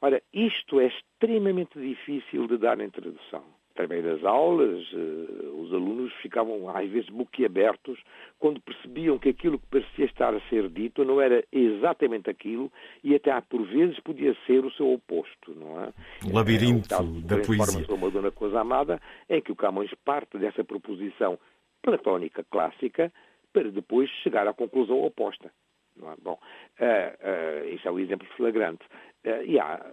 Ora, 0.00 0.22
isto 0.32 0.80
é 0.80 0.86
extremamente 0.86 1.78
difícil 1.78 2.46
de 2.46 2.56
dar 2.58 2.80
em 2.80 2.90
tradução 2.90 3.44
das 3.76 4.24
aulas, 4.24 4.86
eh, 4.92 5.46
os 5.58 5.72
alunos 5.72 6.12
ficavam 6.22 6.68
às 6.70 6.88
vezes 6.88 7.10
boquiabertos 7.10 7.98
quando 8.38 8.60
percebiam 8.60 9.18
que 9.18 9.30
aquilo 9.30 9.58
que 9.58 9.66
parecia 9.66 10.04
estar 10.04 10.32
a 10.32 10.40
ser 10.48 10.68
dito 10.68 11.04
não 11.04 11.20
era 11.20 11.44
exatamente 11.50 12.30
aquilo 12.30 12.70
e 13.02 13.14
até 13.14 13.38
por 13.40 13.66
vezes 13.66 13.98
podia 14.00 14.34
ser 14.46 14.64
o 14.64 14.70
seu 14.72 14.92
oposto, 14.92 15.52
não 15.54 15.82
é? 15.82 15.92
O 16.24 16.32
labirinto 16.32 16.94
é, 16.94 17.26
da 17.26 17.38
poesia. 17.44 17.86
Uma 17.88 18.10
Dona 18.10 18.30
Coisa 18.30 18.60
Amada, 18.60 19.00
em 19.28 19.42
que 19.42 19.50
o 19.50 19.56
Camões 19.56 19.92
parte 20.04 20.38
dessa 20.38 20.62
proposição 20.62 21.36
platónica 21.82 22.44
clássica 22.44 23.12
para 23.52 23.70
depois 23.70 24.08
chegar 24.22 24.46
à 24.46 24.54
conclusão 24.54 25.02
oposta. 25.04 25.50
Não 25.96 26.12
é? 26.12 26.14
Bom, 26.22 26.38
uh, 26.80 27.64
uh, 27.64 27.74
isso 27.74 27.86
é 27.86 27.90
um 27.90 27.98
exemplo 27.98 28.26
flagrante. 28.36 28.84
Uh, 29.24 29.42
e 29.44 29.58
há 29.58 29.84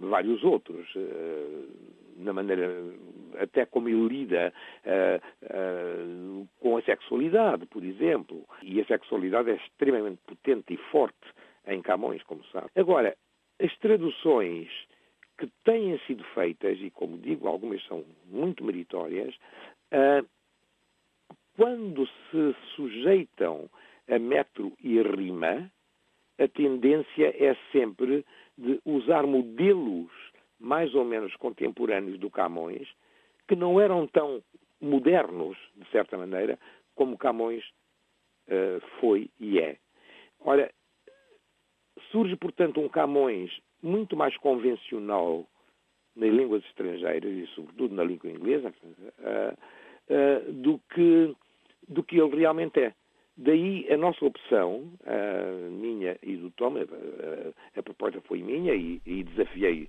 vários 0.00 0.42
outros 0.42 0.86
na 2.16 2.32
maneira 2.32 2.68
até 3.38 3.66
como 3.66 3.88
ele 3.88 4.08
lida 4.08 4.52
uh, 4.84 6.42
uh, 6.42 6.48
com 6.58 6.76
a 6.76 6.82
sexualidade, 6.82 7.66
por 7.66 7.84
exemplo. 7.84 8.46
E 8.62 8.80
a 8.80 8.84
sexualidade 8.86 9.50
é 9.50 9.56
extremamente 9.56 10.20
potente 10.26 10.74
e 10.74 10.76
forte 10.90 11.16
em 11.66 11.82
Camões, 11.82 12.22
como 12.24 12.44
sabe. 12.46 12.68
Agora, 12.76 13.16
as 13.60 13.76
traduções 13.78 14.68
que 15.38 15.48
têm 15.64 15.98
sido 16.06 16.22
feitas, 16.34 16.78
e 16.80 16.90
como 16.90 17.18
digo, 17.18 17.48
algumas 17.48 17.82
são 17.86 18.04
muito 18.26 18.64
meritórias, 18.64 19.34
uh, 19.92 20.26
quando 21.56 22.06
se 22.06 22.56
sujeitam 22.74 23.68
a 24.08 24.18
metro 24.18 24.72
e 24.82 25.00
rima, 25.02 25.70
a 26.38 26.48
tendência 26.48 27.34
é 27.38 27.54
sempre 27.70 28.24
de 28.56 28.80
usar 28.84 29.26
modelos 29.26 30.10
mais 30.58 30.94
ou 30.94 31.04
menos 31.04 31.34
contemporâneos 31.36 32.18
do 32.18 32.30
Camões, 32.30 32.88
que 33.50 33.56
não 33.56 33.80
eram 33.80 34.06
tão 34.06 34.40
modernos, 34.80 35.58
de 35.74 35.84
certa 35.90 36.16
maneira, 36.16 36.56
como 36.94 37.18
Camões 37.18 37.64
uh, 38.46 38.80
foi 39.00 39.28
e 39.40 39.58
é. 39.58 39.76
Ora, 40.38 40.70
surge, 42.12 42.36
portanto, 42.36 42.80
um 42.80 42.88
Camões 42.88 43.50
muito 43.82 44.16
mais 44.16 44.36
convencional 44.36 45.44
nas 46.14 46.30
línguas 46.30 46.64
estrangeiras 46.66 47.28
e, 47.32 47.44
sobretudo, 47.56 47.92
na 47.92 48.04
língua 48.04 48.30
inglesa, 48.30 48.72
uh, 48.84 49.58
uh, 50.46 50.52
do, 50.52 50.78
que, 50.94 51.34
do 51.88 52.04
que 52.04 52.20
ele 52.20 52.36
realmente 52.36 52.78
é. 52.78 52.94
Daí 53.36 53.92
a 53.92 53.96
nossa 53.96 54.24
opção, 54.24 54.92
a 55.04 55.70
minha 55.70 56.16
e 56.22 56.36
do 56.36 56.50
Tom, 56.52 56.74
a, 57.74 57.82
proposta 57.82 58.20
foi 58.20 58.42
minha 58.42 58.74
e, 58.74 59.24
desafiei 59.24 59.88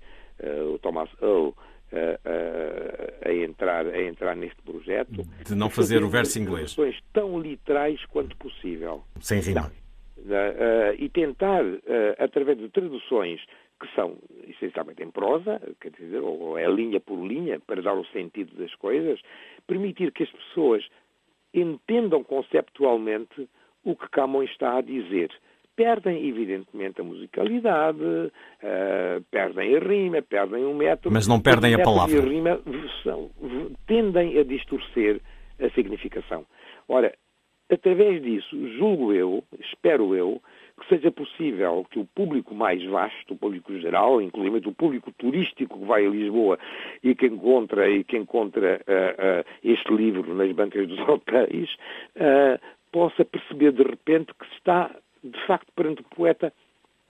o 0.73 0.79
Thomas 0.79 1.09
Earl 1.21 1.53
a, 1.93 3.29
a, 3.29 3.33
entrar, 3.33 3.85
a 3.85 4.03
entrar 4.03 4.35
neste 4.35 4.61
projeto. 4.61 5.23
De 5.45 5.55
não 5.55 5.69
fazer 5.69 6.03
o 6.03 6.09
verso 6.09 6.39
inglês. 6.39 6.75
tão 7.13 7.39
literais 7.39 8.03
quanto 8.05 8.35
possível. 8.37 9.03
Sem 9.19 9.39
rima. 9.41 9.71
Uh, 10.17 10.93
e 10.99 11.09
tentar, 11.09 11.65
uh, 11.65 11.79
através 12.19 12.57
de 12.57 12.69
traduções 12.69 13.41
que 13.79 13.87
são 13.95 14.17
essencialmente 14.47 15.01
em 15.01 15.09
prosa, 15.09 15.59
quer 15.81 15.91
dizer, 15.91 16.19
ou 16.19 16.57
é 16.57 16.67
linha 16.69 16.99
por 16.99 17.17
linha, 17.25 17.59
para 17.59 17.81
dar 17.81 17.95
o 17.95 18.05
sentido 18.07 18.55
das 18.55 18.73
coisas, 18.75 19.19
permitir 19.65 20.11
que 20.11 20.23
as 20.23 20.29
pessoas 20.29 20.85
entendam 21.51 22.23
conceptualmente 22.23 23.49
o 23.83 23.95
que 23.95 24.07
Camões 24.09 24.51
está 24.51 24.77
a 24.77 24.81
dizer. 24.81 25.31
Perdem, 25.75 26.27
evidentemente, 26.27 27.01
a 27.01 27.03
musicalidade, 27.03 28.03
uh, 28.03 29.21
perdem 29.31 29.75
a 29.75 29.79
rima, 29.79 30.21
perdem 30.21 30.65
o 30.65 30.75
método. 30.75 31.13
Mas 31.13 31.27
não 31.27 31.41
perdem 31.41 31.73
a 31.73 31.79
palavra. 31.79 32.15
E 32.15 32.19
a 32.19 32.23
rima 32.23 32.61
são, 33.03 33.31
tendem 33.87 34.37
a 34.37 34.43
distorcer 34.43 35.21
a 35.59 35.69
significação. 35.71 36.45
Ora, 36.87 37.13
através 37.71 38.21
disso, 38.21 38.55
julgo 38.77 39.13
eu, 39.13 39.43
espero 39.59 40.15
eu, 40.15 40.41
que 40.81 40.87
seja 40.89 41.11
possível 41.11 41.85
que 41.89 41.99
o 41.99 42.05
público 42.05 42.53
mais 42.55 42.83
vasto, 42.85 43.33
o 43.33 43.37
público 43.37 43.77
geral, 43.79 44.21
inclusive 44.21 44.67
o 44.67 44.73
público 44.73 45.11
turístico 45.13 45.79
que 45.79 45.85
vai 45.85 46.05
a 46.05 46.09
Lisboa 46.09 46.57
e 47.03 47.15
que 47.15 47.27
encontra, 47.27 47.89
e 47.89 48.03
que 48.03 48.17
encontra 48.17 48.81
uh, 48.87 49.41
uh, 49.41 49.45
este 49.63 49.93
livro 49.93 50.33
nas 50.33 50.51
bancas 50.51 50.87
dos 50.87 50.99
hotéis, 51.07 51.69
uh, 52.15 52.59
possa 52.91 53.23
perceber 53.23 53.71
de 53.71 53.83
repente 53.83 54.33
que 54.33 54.45
está, 54.57 54.93
de 55.23 55.47
facto, 55.47 55.71
perante 55.75 56.01
um 56.01 56.15
poeta 56.15 56.53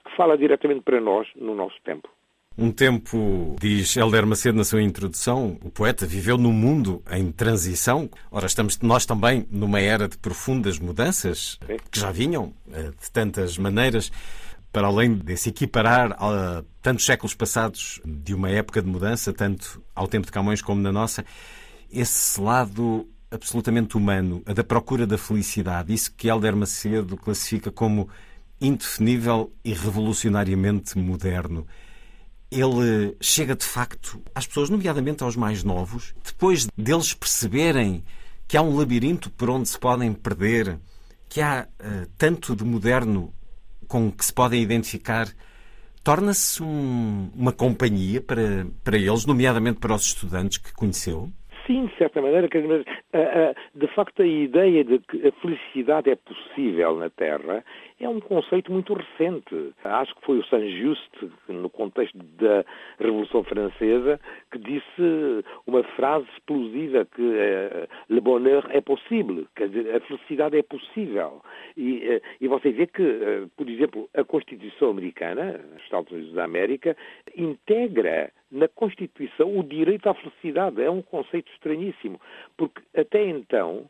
que 0.04 0.16
fala 0.16 0.36
diretamente 0.36 0.82
para 0.82 1.00
nós 1.00 1.28
no 1.36 1.54
nosso 1.54 1.76
tempo. 1.84 2.08
Um 2.56 2.70
tempo, 2.70 3.56
diz 3.58 3.96
Helder 3.96 4.26
Macedo 4.26 4.58
na 4.58 4.64
sua 4.64 4.82
introdução, 4.82 5.56
o 5.64 5.70
poeta 5.70 6.04
viveu 6.06 6.36
num 6.36 6.52
mundo 6.52 7.02
em 7.10 7.32
transição. 7.32 8.10
Ora, 8.30 8.46
estamos 8.46 8.78
nós 8.80 9.06
também 9.06 9.46
numa 9.50 9.80
era 9.80 10.06
de 10.06 10.18
profundas 10.18 10.78
mudanças 10.78 11.58
que 11.90 11.98
já 11.98 12.12
vinham 12.12 12.52
eh, 12.70 12.90
de 12.90 13.10
tantas 13.10 13.56
maneiras. 13.56 14.12
Para 14.70 14.86
além 14.86 15.14
de 15.14 15.36
se 15.36 15.50
equiparar 15.50 16.12
a 16.12 16.62
tantos 16.80 17.04
séculos 17.04 17.34
passados 17.34 18.00
de 18.04 18.34
uma 18.34 18.50
época 18.50 18.80
de 18.80 18.88
mudança, 18.88 19.32
tanto 19.32 19.82
ao 19.94 20.08
tempo 20.08 20.26
de 20.26 20.32
Camões 20.32 20.62
como 20.62 20.80
na 20.80 20.90
nossa, 20.90 21.24
esse 21.90 22.40
lado 22.40 23.06
absolutamente 23.32 23.96
humano, 23.96 24.42
a 24.46 24.52
da 24.52 24.62
procura 24.62 25.06
da 25.06 25.16
felicidade, 25.18 25.92
isso 25.92 26.12
que 26.14 26.28
Helder 26.28 26.54
Macedo 26.54 27.16
classifica 27.16 27.70
como 27.70 28.08
indefinível 28.60 29.52
e 29.64 29.72
revolucionariamente 29.72 30.96
moderno 30.98 31.66
ele 32.52 33.16
chega 33.20 33.56
de 33.56 33.64
facto 33.64 34.22
às 34.34 34.46
pessoas, 34.46 34.68
nomeadamente 34.68 35.22
aos 35.22 35.34
mais 35.36 35.64
novos, 35.64 36.14
depois 36.22 36.66
deles 36.76 37.14
perceberem 37.14 38.04
que 38.46 38.56
há 38.56 38.62
um 38.62 38.76
labirinto 38.76 39.30
por 39.30 39.48
onde 39.48 39.68
se 39.68 39.78
podem 39.78 40.12
perder, 40.12 40.78
que 41.28 41.40
há 41.40 41.66
uh, 41.66 42.06
tanto 42.18 42.54
de 42.54 42.62
moderno 42.62 43.32
com 43.88 44.12
que 44.12 44.24
se 44.24 44.32
podem 44.32 44.62
identificar, 44.62 45.28
torna-se 46.04 46.62
um, 46.62 47.30
uma 47.34 47.52
companhia 47.52 48.20
para, 48.20 48.66
para 48.84 48.98
eles, 48.98 49.24
nomeadamente 49.24 49.80
para 49.80 49.94
os 49.94 50.02
estudantes 50.02 50.58
que 50.58 50.72
conheceu? 50.74 51.32
Sim, 51.66 51.86
de 51.86 51.96
certa 51.96 52.20
maneira, 52.20 52.48
de 53.74 53.86
facto 53.88 54.22
a 54.22 54.26
ideia 54.26 54.84
de 54.84 54.98
que 54.98 55.28
a 55.28 55.32
felicidade 55.40 56.10
é 56.10 56.16
possível 56.16 56.96
na 56.96 57.08
Terra 57.10 57.64
é 58.04 58.08
um 58.08 58.20
conceito 58.20 58.72
muito 58.72 58.94
recente. 58.94 59.74
Acho 59.84 60.14
que 60.16 60.24
foi 60.26 60.38
o 60.38 60.44
Saint-Just, 60.46 61.10
no 61.48 61.70
contexto 61.70 62.18
da 62.18 62.64
Revolução 62.98 63.44
Francesa, 63.44 64.20
que 64.50 64.58
disse 64.58 65.44
uma 65.66 65.82
frase 65.94 66.26
explosiva 66.34 67.04
que 67.04 67.22
uh, 67.22 67.88
le 68.08 68.20
bonheur 68.20 68.66
é 68.70 68.80
possível, 68.80 69.46
quer 69.54 69.68
dizer, 69.68 69.94
a 69.94 70.00
felicidade 70.00 70.58
é 70.58 70.62
possível. 70.62 71.42
E, 71.76 72.16
uh, 72.16 72.20
e 72.40 72.48
você 72.48 72.72
vê 72.72 72.86
que, 72.86 73.02
uh, 73.02 73.48
por 73.56 73.68
exemplo, 73.68 74.08
a 74.14 74.24
Constituição 74.24 74.90
Americana, 74.90 75.60
os 75.76 75.82
Estados 75.84 76.10
Unidos 76.10 76.34
da 76.34 76.44
América, 76.44 76.96
integra 77.36 78.32
na 78.50 78.68
Constituição 78.68 79.58
o 79.58 79.62
direito 79.62 80.08
à 80.08 80.14
felicidade. 80.14 80.82
É 80.82 80.90
um 80.90 81.02
conceito 81.02 81.50
estranhíssimo, 81.52 82.20
porque 82.56 82.82
até 82.96 83.24
então 83.24 83.88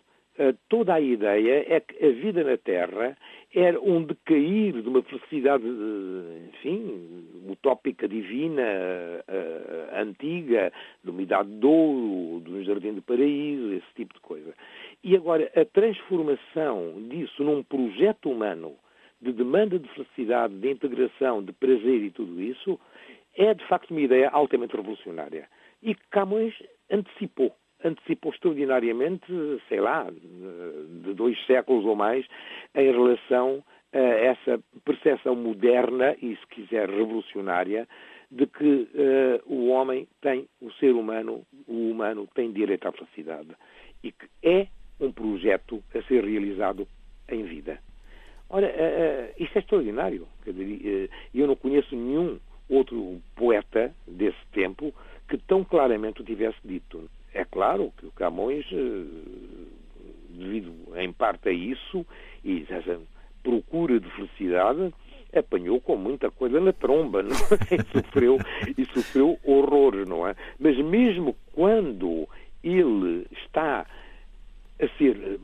toda 0.68 0.94
a 0.94 1.00
ideia 1.00 1.64
é 1.68 1.80
que 1.80 2.04
a 2.04 2.10
vida 2.10 2.42
na 2.42 2.56
Terra 2.56 3.16
era 3.54 3.78
um 3.80 4.02
decair 4.02 4.80
de 4.80 4.88
uma 4.88 5.02
felicidade, 5.02 5.64
enfim, 6.48 7.28
utópica, 7.48 8.08
divina, 8.08 8.62
uh, 8.62 10.00
antiga, 10.00 10.72
de 11.04 11.10
uma 11.10 11.22
idade 11.22 11.50
de 11.50 11.66
ouro, 11.66 12.40
de 12.44 12.50
um 12.50 12.64
jardim 12.64 12.94
de 12.94 13.00
paraíso, 13.02 13.74
esse 13.74 13.94
tipo 13.94 14.14
de 14.14 14.20
coisa. 14.20 14.54
E 15.04 15.14
agora, 15.14 15.50
a 15.54 15.64
transformação 15.66 16.94
disso 17.10 17.44
num 17.44 17.62
projeto 17.62 18.30
humano 18.30 18.74
de 19.20 19.32
demanda 19.32 19.78
de 19.78 19.88
felicidade, 19.90 20.54
de 20.54 20.70
integração, 20.70 21.44
de 21.44 21.52
prazer 21.52 22.02
e 22.02 22.10
tudo 22.10 22.40
isso, 22.40 22.80
é 23.36 23.54
de 23.54 23.66
facto 23.68 23.90
uma 23.90 24.00
ideia 24.00 24.28
altamente 24.30 24.76
revolucionária. 24.76 25.46
E 25.82 25.94
Camões 26.10 26.54
antecipou 26.90 27.54
antecipou 27.84 28.32
extraordinariamente, 28.32 29.26
sei 29.68 29.80
lá, 29.80 30.06
de 30.10 31.14
dois 31.14 31.38
séculos 31.46 31.84
ou 31.84 31.96
mais, 31.96 32.26
em 32.74 32.90
relação 32.90 33.62
a 33.92 33.98
essa 33.98 34.60
percepção 34.84 35.34
moderna 35.34 36.16
e, 36.20 36.36
se 36.36 36.46
quiser, 36.48 36.88
revolucionária 36.88 37.86
de 38.32 38.46
que 38.46 38.64
uh, 38.64 39.42
o 39.46 39.68
homem 39.68 40.08
tem, 40.22 40.48
o 40.60 40.72
ser 40.72 40.92
humano, 40.94 41.44
o 41.68 41.90
humano 41.90 42.26
tem 42.34 42.50
direito 42.50 42.88
à 42.88 42.92
felicidade 42.92 43.50
e 44.02 44.10
que 44.10 44.26
é 44.42 44.66
um 44.98 45.12
projeto 45.12 45.82
a 45.94 46.02
ser 46.04 46.24
realizado 46.24 46.88
em 47.28 47.44
vida. 47.44 47.78
Ora, 48.48 48.66
uh, 48.66 48.70
uh, 48.70 49.42
isto 49.42 49.56
é 49.56 49.58
extraordinário. 49.60 50.26
Eu 51.34 51.46
não 51.46 51.56
conheço 51.56 51.94
nenhum 51.94 52.40
outro 52.70 53.20
poeta 53.36 53.94
desse 54.06 54.46
tempo 54.52 54.94
que 55.28 55.36
tão 55.36 55.62
claramente 55.62 56.22
o 56.22 56.24
tivesse 56.24 56.56
dito. 56.64 57.10
É 57.34 57.44
claro 57.44 57.92
que 57.96 58.06
o 58.06 58.12
Camões, 58.12 58.66
eh, 58.72 59.04
devido 60.30 60.72
em 60.96 61.12
parte 61.12 61.48
a 61.48 61.52
isso, 61.52 62.06
e 62.44 62.66
essa 62.68 63.00
procura 63.42 63.98
de 63.98 64.08
felicidade, 64.10 64.92
apanhou 65.34 65.80
com 65.80 65.96
muita 65.96 66.30
coisa 66.30 66.60
na 66.60 66.72
tromba, 66.72 67.22
não 67.22 67.30
é? 67.30 67.34
e, 67.74 67.98
sofreu, 67.98 68.38
e 68.76 68.84
sofreu 68.86 69.38
horrores, 69.44 70.06
não 70.06 70.26
é? 70.26 70.34
Mas 70.58 70.76
mesmo 70.78 71.34
quando 71.52 72.28
ele 72.62 73.26
está 73.44 73.86
a 74.80 74.88
ser, 74.98 75.40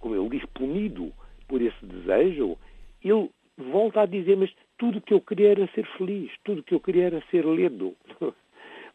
como 0.00 0.16
ele 0.16 0.38
diz, 0.38 0.44
punido 0.50 1.12
por 1.46 1.62
esse 1.62 1.86
desejo, 1.86 2.58
ele 3.02 3.30
volta 3.56 4.02
a 4.02 4.06
dizer, 4.06 4.36
mas 4.36 4.50
tudo 4.76 5.00
que 5.00 5.14
eu 5.14 5.20
queria 5.20 5.52
era 5.52 5.66
ser 5.68 5.86
feliz, 5.96 6.30
tudo 6.44 6.62
que 6.62 6.74
eu 6.74 6.80
queria 6.80 7.06
era 7.06 7.22
ser 7.30 7.44
lido. 7.44 7.94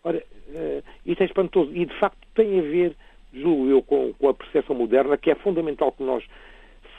Ora, 0.04 0.18
uh, 0.18 0.84
isto 1.06 1.22
é 1.22 1.26
espantoso 1.26 1.72
e 1.76 1.86
de 1.86 2.00
facto 2.00 2.18
tem 2.36 2.60
a 2.60 2.62
ver, 2.62 2.96
julgo 3.34 3.70
eu, 3.70 3.82
com, 3.84 4.14
com 4.14 4.30
a 4.30 4.34
percepção 4.34 4.76
moderna 4.76 5.18
que 5.18 5.32
é 5.32 5.36
fundamental 5.36 5.92
que 5.92 6.04
nós 6.04 6.24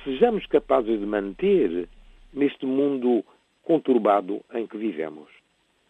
sejamos 0.04 0.46
capazes 0.46 0.98
de 0.98 1.06
manter 1.06 1.88
neste 2.32 2.66
mundo 2.66 3.24
conturbado 3.64 4.40
em 4.54 4.66
que 4.66 4.76
vivemos. 4.76 5.28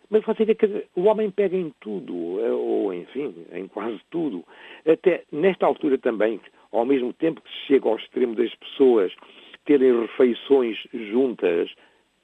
Mas 0.09 0.25
você 0.25 0.45
vê 0.45 0.55
que 0.55 0.87
o 0.97 1.03
homem 1.03 1.31
pega 1.31 1.57
em 1.57 1.73
tudo, 1.81 2.41
eh, 2.41 2.51
ou 2.51 2.93
enfim, 2.93 3.33
em 3.53 3.69
quase 3.69 4.01
tudo. 4.11 4.45
Até 4.85 5.23
nesta 5.31 5.67
altura 5.67 5.97
também, 5.99 6.41
ao 6.73 6.85
mesmo 6.85 7.13
tempo 7.13 7.41
que 7.41 7.49
se 7.49 7.67
chega 7.69 7.89
ao 7.89 7.97
extremo 7.97 8.35
das 8.35 8.53
pessoas 8.57 9.15
terem 9.65 10.01
refeições 10.01 10.77
juntas, 10.93 11.73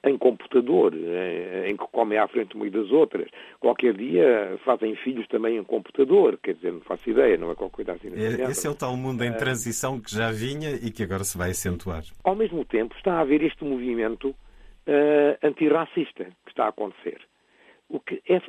em 0.03 0.17
computador, 0.17 0.93
em, 0.93 1.71
em 1.71 1.77
que 1.77 1.85
comem 1.91 2.17
à 2.17 2.27
frente 2.27 2.55
umas 2.55 2.71
das 2.71 2.91
outras. 2.91 3.29
Qualquer 3.59 3.93
dia 3.95 4.57
fazem 4.63 4.95
filhos 4.95 5.27
também 5.27 5.57
em 5.57 5.63
computador, 5.63 6.37
quer 6.41 6.53
dizer, 6.53 6.71
não 6.71 6.81
faço 6.81 7.09
ideia, 7.09 7.37
não 7.37 7.51
é 7.51 7.55
qualquer 7.55 7.85
coisa 7.85 7.93
assim. 7.93 8.09
É, 8.15 8.49
esse 8.49 8.67
é 8.67 8.69
o 8.69 8.75
tal 8.75 8.95
mundo 8.95 9.23
em 9.23 9.33
transição 9.33 9.99
que 9.99 10.13
já 10.13 10.31
vinha 10.31 10.71
e 10.75 10.91
que 10.91 11.03
agora 11.03 11.23
se 11.23 11.37
vai 11.37 11.51
acentuar. 11.51 12.03
Ao 12.23 12.35
mesmo 12.35 12.63
tempo 12.65 12.95
está 12.95 13.13
a 13.13 13.21
haver 13.21 13.41
este 13.43 13.63
movimento 13.63 14.29
uh, 14.29 15.37
antirracista 15.43 16.25
que 16.25 16.49
está 16.49 16.65
a 16.65 16.69
acontecer. 16.69 17.19
O 17.89 17.99
que 17.99 18.21
é 18.29 18.41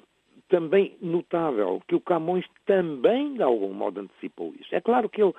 também 0.49 0.97
notável, 1.01 1.83
que 1.87 1.95
o 1.95 2.01
Camões 2.01 2.45
também, 2.67 3.35
de 3.35 3.43
algum 3.43 3.73
modo, 3.73 4.01
antecipou 4.01 4.55
isso. 4.59 4.75
É 4.75 4.81
claro 4.81 5.09
que 5.09 5.23
ele 5.23 5.35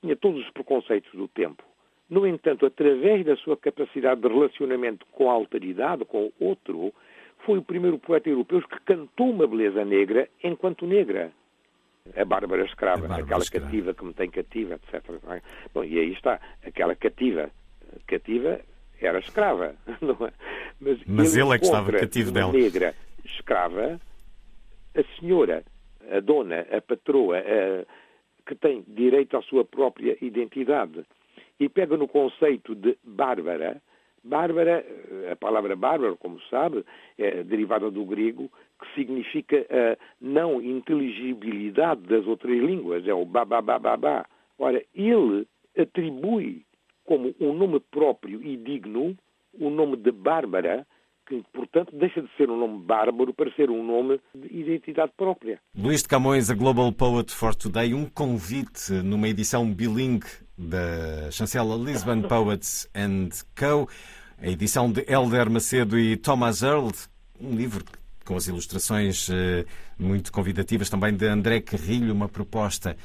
tinha 0.00 0.16
todos 0.16 0.44
os 0.44 0.50
preconceitos 0.50 1.10
do 1.12 1.28
tempo, 1.28 1.62
no 2.08 2.26
entanto, 2.26 2.66
através 2.66 3.24
da 3.24 3.36
sua 3.36 3.56
capacidade 3.56 4.20
de 4.20 4.28
relacionamento 4.28 5.04
com 5.12 5.28
a 5.28 5.32
alteridade, 5.32 6.04
com 6.04 6.26
o 6.26 6.32
outro, 6.44 6.92
foi 7.44 7.58
o 7.58 7.62
primeiro 7.62 7.98
poeta 7.98 8.28
europeu 8.28 8.62
que 8.62 8.80
cantou 8.80 9.30
uma 9.30 9.46
beleza 9.46 9.84
negra 9.84 10.28
enquanto 10.42 10.86
negra. 10.86 11.32
A 12.16 12.24
Bárbara 12.24 12.64
Escrava, 12.64 12.98
a 12.98 13.08
Bárbara 13.08 13.24
aquela 13.24 13.42
escrava. 13.42 13.66
cativa 13.66 13.94
que 13.94 14.04
me 14.04 14.14
tem 14.14 14.30
cativa, 14.30 14.74
etc. 14.74 15.10
É? 15.28 15.42
Bom, 15.74 15.82
e 15.82 15.98
aí 15.98 16.12
está, 16.12 16.40
aquela 16.64 16.94
cativa. 16.94 17.50
Cativa 18.06 18.60
era 19.00 19.18
escrava, 19.18 19.74
não 20.00 20.26
é? 20.26 20.32
Mas, 20.80 21.00
Mas 21.06 21.36
ele, 21.36 21.46
ele 21.46 21.54
é 21.54 21.58
que 21.58 21.64
estava 21.64 21.92
cativo 21.92 22.30
dela. 22.30 22.52
negra 22.52 22.94
escrava, 23.24 24.00
a 24.94 25.18
senhora, 25.18 25.64
a 26.10 26.20
dona, 26.20 26.66
a 26.70 26.80
patroa, 26.80 27.38
a, 27.38 27.84
que 28.46 28.54
tem 28.54 28.84
direito 28.86 29.36
à 29.36 29.42
sua 29.42 29.64
própria 29.64 30.16
identidade 30.20 31.04
e 31.58 31.68
pega 31.68 31.96
no 31.96 32.08
conceito 32.08 32.74
de 32.74 32.96
bárbara. 33.02 33.80
Bárbara, 34.22 34.84
a 35.30 35.36
palavra 35.36 35.76
bárbaro, 35.76 36.16
como 36.16 36.40
sabe, 36.50 36.84
é 37.16 37.44
derivada 37.44 37.90
do 37.90 38.04
grego, 38.04 38.50
que 38.80 38.94
significa 38.94 39.64
a 39.70 39.96
não 40.20 40.60
inteligibilidade 40.60 42.02
das 42.02 42.26
outras 42.26 42.58
línguas, 42.58 43.06
é 43.06 43.14
o 43.14 43.24
babá. 43.24 44.26
Ora, 44.58 44.82
ele 44.94 45.46
atribui 45.78 46.64
como 47.04 47.34
um 47.40 47.52
nome 47.52 47.78
próprio 47.78 48.42
e 48.42 48.56
digno 48.56 49.16
o 49.58 49.70
nome 49.70 49.96
de 49.96 50.10
Bárbara 50.10 50.86
que, 51.26 51.42
portanto, 51.52 51.94
deixa 51.96 52.22
de 52.22 52.28
ser 52.36 52.48
um 52.48 52.56
nome 52.56 52.78
bárbaro 52.84 53.34
para 53.34 53.50
ser 53.54 53.68
um 53.68 53.84
nome 53.84 54.20
de 54.32 54.46
identidade 54.46 55.12
própria. 55.16 55.60
Luís 55.76 56.02
de 56.02 56.08
Camões, 56.08 56.50
a 56.50 56.54
Global 56.54 56.92
Poet 56.92 57.32
for 57.32 57.54
Today, 57.54 57.92
um 57.94 58.08
convite 58.08 58.92
numa 59.04 59.28
edição 59.28 59.68
bilingue 59.72 60.45
da 60.56 61.30
chancela 61.30 61.76
Lisbon 61.76 62.22
Poets 62.22 62.88
and 62.94 63.28
Co., 63.58 63.88
a 64.38 64.48
edição 64.48 64.90
de 64.90 65.04
Helder 65.08 65.50
Macedo 65.50 65.98
e 65.98 66.16
Thomas 66.16 66.62
Earl, 66.62 66.90
um 67.40 67.54
livro 67.54 67.84
com 68.24 68.36
as 68.36 68.46
ilustrações 68.48 69.28
eh, 69.30 69.64
muito 69.98 70.32
convidativas 70.32 70.90
também 70.90 71.14
de 71.14 71.26
André 71.26 71.60
Carrilho, 71.60 72.12
uma 72.12 72.28
proposta 72.28 72.96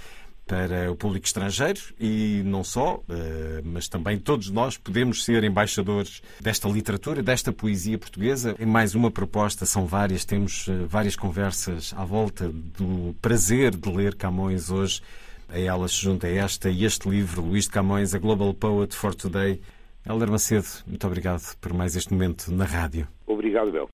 para 0.52 0.92
o 0.92 0.96
público 0.96 1.26
estrangeiro 1.26 1.80
e 1.98 2.42
não 2.44 2.64
só, 2.64 3.02
eh, 3.08 3.62
mas 3.64 3.88
também 3.88 4.20
todos 4.20 4.50
nós 4.50 4.78
podemos 4.78 5.24
ser 5.24 5.44
embaixadores 5.46 6.22
desta 6.42 6.68
literatura, 6.68 7.24
desta 7.24 7.54
poesia 7.54 7.98
portuguesa. 7.98 8.56
Mais 8.66 8.94
uma 8.94 9.10
proposta, 9.10 9.66
são 9.66 9.86
várias, 9.86 10.26
temos 10.26 10.68
eh, 10.68 10.86
várias 10.88 11.16
conversas 11.16 11.94
à 11.96 12.04
volta 12.04 12.50
do 12.50 13.16
prazer 13.22 13.76
de 13.76 13.90
ler 13.90 14.16
Camões 14.16 14.70
hoje. 14.70 15.02
A 15.54 15.60
elas 15.60 15.92
se 15.92 16.04
junta 16.04 16.30
esta 16.30 16.70
e 16.70 16.86
este 16.86 17.10
livro, 17.10 17.42
Luís 17.42 17.66
de 17.66 17.72
Camões, 17.72 18.16
A 18.16 18.20
Global 18.20 18.54
Poet 18.54 18.96
for 18.96 19.14
Today. 19.14 19.60
Helder 20.06 20.32
Macedo, 20.32 20.66
muito 20.88 21.06
obrigado 21.06 21.44
por 21.60 21.74
mais 21.74 21.94
este 21.94 22.14
momento 22.14 22.50
na 22.54 22.64
rádio. 22.64 23.06
Obrigado, 23.28 23.70
Bel. 23.70 23.90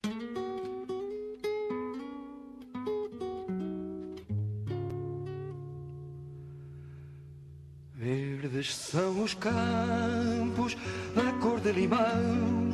Verdes 7.96 8.76
são 8.76 9.24
os 9.24 9.34
campos 9.34 10.76
da 11.16 11.32
cor 11.40 11.58
de 11.58 11.72
limão, 11.72 12.72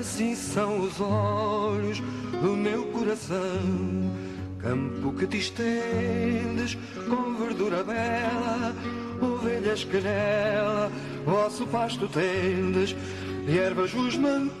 assim 0.00 0.34
são 0.34 0.80
os 0.80 1.00
olhos 1.00 2.00
do 2.42 2.56
meu 2.56 2.86
coração. 2.86 4.29
Campo 4.62 5.12
que 5.14 5.26
te 5.26 5.38
estendes 5.38 6.76
com 7.08 7.34
verdura 7.36 7.82
bela, 7.82 8.74
ovelhas 9.20 9.84
que 9.84 10.00
nela 10.00 10.90
vosso 11.24 11.66
pasto 11.66 12.08
tendes, 12.08 12.94
e 13.46 13.58
ervas 13.58 13.94
os 13.94 14.16
mantens 14.16 14.60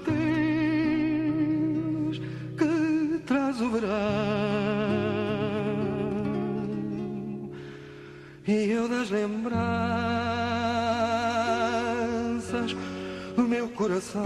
que 2.56 3.18
traz 3.26 3.60
o 3.60 3.70
verão. 3.70 4.60
e 8.50 8.70
eu 8.72 8.88
das 8.88 9.10
lembranças 9.10 9.54
do 13.36 13.42
meu 13.42 13.68
coração. 13.68 14.20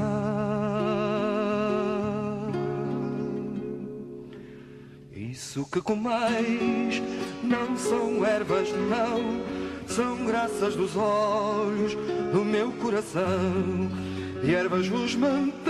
Isso 5.55 5.65
que 5.71 5.81
comeis 5.81 7.01
não 7.41 7.77
são 7.77 8.27
ervas, 8.27 8.69
não, 8.73 9.41
são 9.87 10.27
graças 10.27 10.75
dos 10.75 10.97
olhos 10.97 11.95
do 12.33 12.45
meu 12.45 12.73
coração. 12.73 13.23
E 14.43 14.53
ervas 14.53 14.89
vos 14.89 15.15
mantens 15.15 15.63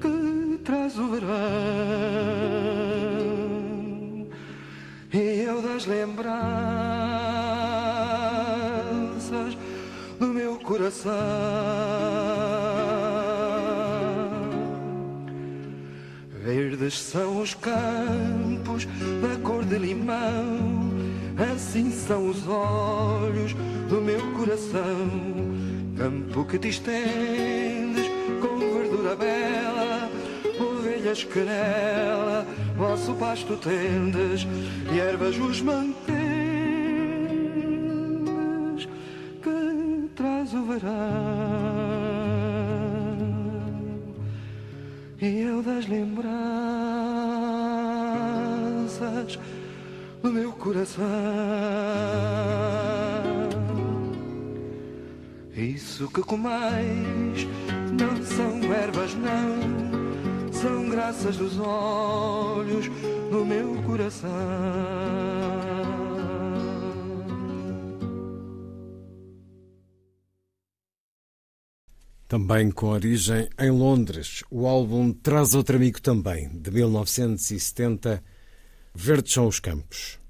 que 0.00 0.58
traz 0.62 0.96
o 1.00 1.08
verão. 1.08 1.30
E 5.12 5.40
eu 5.40 5.60
das 5.62 5.86
lembranças 5.86 6.38
do 10.20 10.26
meu 10.28 10.60
coração. 10.60 12.19
Verdes 16.90 16.98
são 16.98 17.40
os 17.40 17.54
campos 17.54 18.84
da 19.22 19.38
cor 19.44 19.64
de 19.64 19.78
limão, 19.78 20.90
assim 21.52 21.92
são 21.92 22.28
os 22.28 22.48
olhos 22.48 23.54
do 23.88 24.00
meu 24.00 24.20
coração. 24.32 25.08
Campo 25.96 26.44
que 26.46 26.58
te 26.58 26.68
estendes 26.68 28.06
com 28.40 28.58
verdura 28.58 29.14
bela, 29.14 30.10
ovelhas 30.58 31.22
que 31.22 31.38
nela 31.38 32.44
vosso 32.76 33.14
pasto 33.14 33.56
tendes 33.56 34.46
e 34.92 34.98
ervas 34.98 35.38
os 35.38 35.60
mantens 35.60 35.99
comeis 56.30 57.44
não 57.98 58.24
são 58.24 58.72
ervas 58.72 59.14
não 59.16 60.52
são 60.52 60.88
graças 60.88 61.36
dos 61.36 61.58
olhos 61.58 62.86
do 63.32 63.44
meu 63.44 63.82
coração. 63.82 64.30
Também 72.28 72.70
com 72.70 72.90
origem 72.90 73.48
em 73.58 73.70
Londres, 73.72 74.44
o 74.48 74.68
álbum 74.68 75.12
Traz 75.12 75.52
Outro 75.52 75.74
Amigo 75.74 76.00
também, 76.00 76.48
de 76.48 76.70
1970, 76.70 78.22
Verdes 78.94 79.32
são 79.32 79.48
os 79.48 79.58
Campos, 79.58 80.20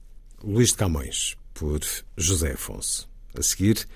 Luís 0.43 0.71
de 0.71 0.77
Camões, 0.79 1.37
por 1.53 1.81
José 2.17 2.53
Afonso. 2.53 3.07
A 3.37 3.43
seguir, 3.43 3.87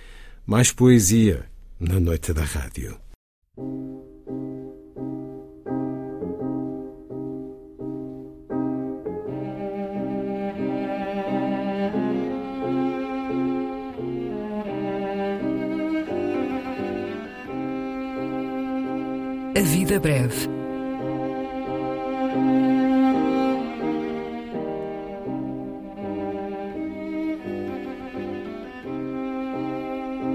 mais 0.44 0.70
poesia 0.70 1.48
na 1.80 2.00
noite 2.00 2.32
da 2.32 2.44
rádio. 2.44 2.98
A 19.56 19.60
Vida 19.60 20.00
Breve. 20.00 20.63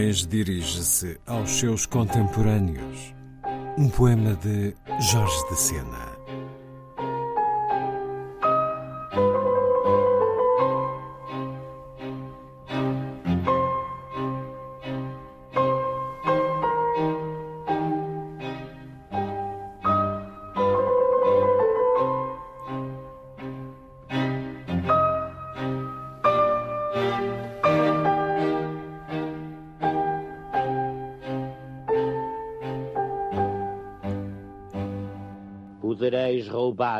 Dirige-se 0.00 1.18
aos 1.26 1.50
seus 1.50 1.84
contemporâneos. 1.84 3.14
Um 3.76 3.90
poema 3.90 4.34
de 4.34 4.74
Jorge 4.98 5.48
de 5.50 5.56
Sena. 5.56 6.09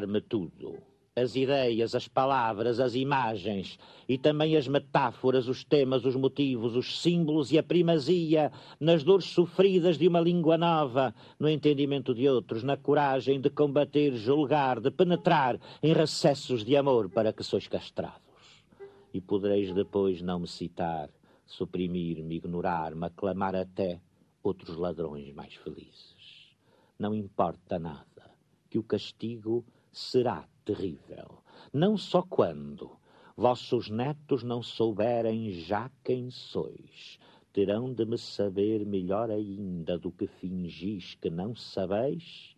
Roubar-me 0.01 0.21
tudo. 0.21 0.79
As 1.15 1.35
ideias, 1.35 1.95
as 1.95 2.07
palavras, 2.07 2.79
as 2.79 2.95
imagens 2.95 3.79
e 4.09 4.17
também 4.17 4.57
as 4.57 4.69
metáforas, 4.69 5.49
os 5.49 5.65
temas, 5.65 6.05
os 6.05 6.15
motivos, 6.15 6.77
os 6.77 7.03
símbolos 7.03 7.51
e 7.53 7.59
a 7.59 7.63
primazia 7.63 8.51
nas 8.79 9.03
dores 9.03 9.27
sofridas 9.27 9.99
de 9.99 10.07
uma 10.07 10.21
língua 10.21 10.57
nova, 10.57 11.13
no 11.39 11.49
entendimento 11.49 12.15
de 12.15 12.29
outros, 12.29 12.63
na 12.63 12.77
coragem 12.77 13.41
de 13.41 13.51
combater, 13.51 14.15
julgar, 14.15 14.81
de 14.81 14.91
penetrar 14.91 15.59
em 15.83 15.93
recessos 15.93 16.65
de 16.65 16.77
amor 16.77 17.11
para 17.11 17.33
que 17.33 17.43
sois 17.43 17.67
castrados. 17.67 18.21
E 19.13 19.21
podereis 19.21 19.75
depois 19.75 20.23
não 20.23 20.39
me 20.39 20.47
citar, 20.47 21.11
suprimir-me, 21.45 22.37
ignorar-me, 22.37 23.05
aclamar 23.05 23.57
até 23.57 24.01
outros 24.43 24.77
ladrões 24.77 25.35
mais 25.35 25.55
felizes. 25.55 26.55
Não 26.99 27.13
importa 27.15 27.79
nada 27.79 28.31
que 28.71 28.79
o 28.79 28.83
castigo 28.83 29.65
será 29.93 30.47
terrível. 30.65 31.43
Não 31.73 31.97
só 31.97 32.23
quando 32.23 32.91
vossos 33.37 33.89
netos 33.89 34.43
não 34.43 34.63
souberem 34.63 35.51
já 35.51 35.91
quem 36.05 36.31
sois, 36.31 37.19
terão 37.53 37.93
de 37.93 38.05
me 38.05 38.19
saber 38.19 38.85
melhor 38.87 39.31
ainda 39.31 39.99
do 39.99 40.13
que 40.13 40.27
fingis 40.27 41.15
que 41.15 41.31
não 41.31 41.55
sabeis, 41.55 42.55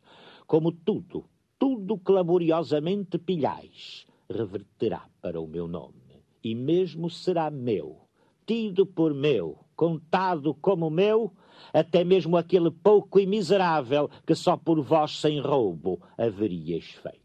como 0.46 0.72
tudo, 0.72 1.24
tudo 1.58 1.98
que 1.98 2.12
laboriosamente 2.12 3.18
pilhais, 3.18 4.06
reverterá 4.28 5.08
para 5.20 5.40
o 5.40 5.46
meu 5.46 5.66
nome, 5.66 6.24
e 6.42 6.54
mesmo 6.54 7.08
será 7.08 7.50
meu, 7.50 8.00
tido 8.44 8.84
por 8.84 9.14
meu, 9.14 9.58
contado 9.76 10.54
como 10.54 10.90
meu, 10.90 11.32
até 11.72 12.04
mesmo 12.04 12.36
aquele 12.36 12.70
pouco 12.70 13.18
e 13.18 13.26
miserável 13.26 14.10
que 14.26 14.34
só 14.34 14.56
por 14.56 14.80
vós 14.80 15.18
sem 15.18 15.40
roubo 15.40 16.00
haveríeis 16.18 16.90
feito. 16.90 17.21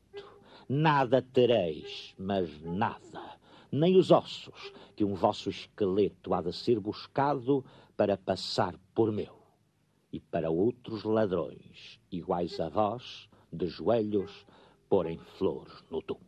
Nada 0.70 1.22
tereis, 1.22 2.14
mas 2.18 2.62
nada, 2.62 3.40
nem 3.72 3.96
os 3.96 4.12
ossos, 4.12 4.74
que 4.98 5.06
um 5.06 5.14
vosso 5.14 5.50
esqueleto 5.50 6.34
há 6.34 6.42
de 6.42 6.52
ser 6.52 6.78
buscado 6.78 7.64
para 7.96 8.18
passar 8.18 8.76
por 8.94 9.10
meu. 9.10 9.38
E 10.12 10.20
para 10.20 10.50
outros 10.50 11.04
ladrões, 11.04 12.02
iguais 12.12 12.60
a 12.60 12.68
vós, 12.68 13.30
de 13.52 13.68
joelhos, 13.68 14.46
porem 14.90 15.18
flores 15.38 15.86
no 15.90 16.02
túmulo. 16.02 16.28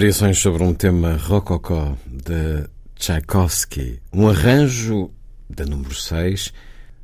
Variações 0.00 0.38
sobre 0.38 0.62
um 0.62 0.72
tema 0.72 1.14
rococó 1.18 1.94
de 2.06 2.66
Tchaikovsky, 2.94 4.00
um 4.10 4.30
arranjo 4.30 5.10
da 5.46 5.66
número 5.66 5.94
6, 5.94 6.54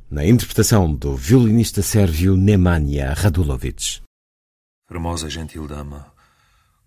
na 0.09 0.25
interpretação 0.25 0.91
do 0.91 1.15
violinista 1.15 1.83
sérvio 1.83 2.35
Nemanja 2.35 3.13
Radulovic. 3.13 4.01
Formosa 4.87 5.29
gentil 5.29 5.67
dama, 5.67 6.11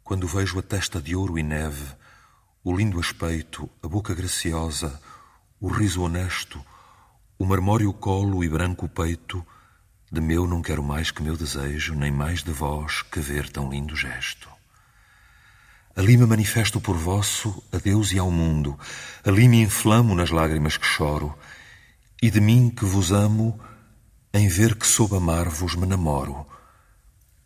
quando 0.03 0.27
vejo 0.27 0.59
a 0.59 0.63
testa 0.63 1.01
de 1.01 1.15
ouro 1.15 1.39
e 1.39 1.45
neve, 1.45 1.87
o 2.65 2.77
lindo 2.77 2.99
aspecto, 2.99 3.71
a 3.81 3.87
boca 3.87 4.13
graciosa, 4.13 5.01
o 5.61 5.69
riso 5.69 6.03
honesto, 6.03 6.61
o 7.39 7.47
marmório 7.47 7.93
colo 7.93 8.43
e 8.43 8.49
branco 8.49 8.89
peito, 8.89 9.47
de 10.11 10.21
meu 10.21 10.45
não 10.45 10.61
quero 10.61 10.83
mais 10.83 11.13
que 11.13 11.23
meu 11.23 11.37
desejo, 11.37 11.95
nem 11.95 12.11
mais 12.11 12.43
de 12.43 12.51
vós 12.51 13.01
que 13.01 13.21
ver 13.21 13.49
tão 13.49 13.71
lindo 13.71 13.95
gesto. 13.95 14.60
Ali 15.95 16.17
me 16.17 16.27
manifesto 16.27 16.81
por 16.81 16.97
vosso 16.97 17.63
a 17.73 17.79
Deus 17.79 18.13
e 18.13 18.19
ao 18.19 18.31
mundo, 18.31 18.79
ali 19.25 19.49
me 19.49 19.61
inflamo 19.61 20.15
nas 20.15 20.31
lágrimas 20.31 20.77
que 20.77 20.87
choro, 20.87 21.37
e 22.23 22.31
de 22.31 22.41
mim 22.41 22.71
que 22.71 22.85
vos 22.85 23.13
amo, 23.13 23.59
em 24.33 24.49
ver 24.49 24.77
que 24.77 24.87
soube 24.87 25.17
amar-vos 25.17 25.75
me 25.75 25.87
namoro, 25.87 26.47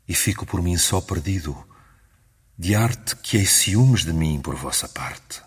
e 0.06 0.14
fico 0.14 0.44
por 0.44 0.62
mim 0.62 0.76
só 0.76 1.00
perdido, 1.00 1.56
de 2.56 2.74
arte 2.74 3.16
que 3.16 3.38
hei 3.38 3.46
ciúmes 3.46 4.04
de 4.04 4.12
mim 4.12 4.40
por 4.40 4.54
vossa 4.54 4.88
parte. 4.88 5.42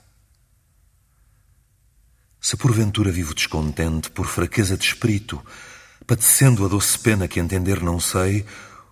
Se 2.41 2.57
porventura 2.57 3.11
vivo 3.11 3.33
descontente 3.33 4.09
por 4.09 4.25
fraqueza 4.25 4.77
de 4.77 4.85
espírito, 4.85 5.43
padecendo 6.05 6.65
a 6.65 6.67
doce 6.67 6.97
pena 6.97 7.27
que 7.27 7.39
entender 7.39 7.81
não 7.81 7.99
sei, 7.99 8.45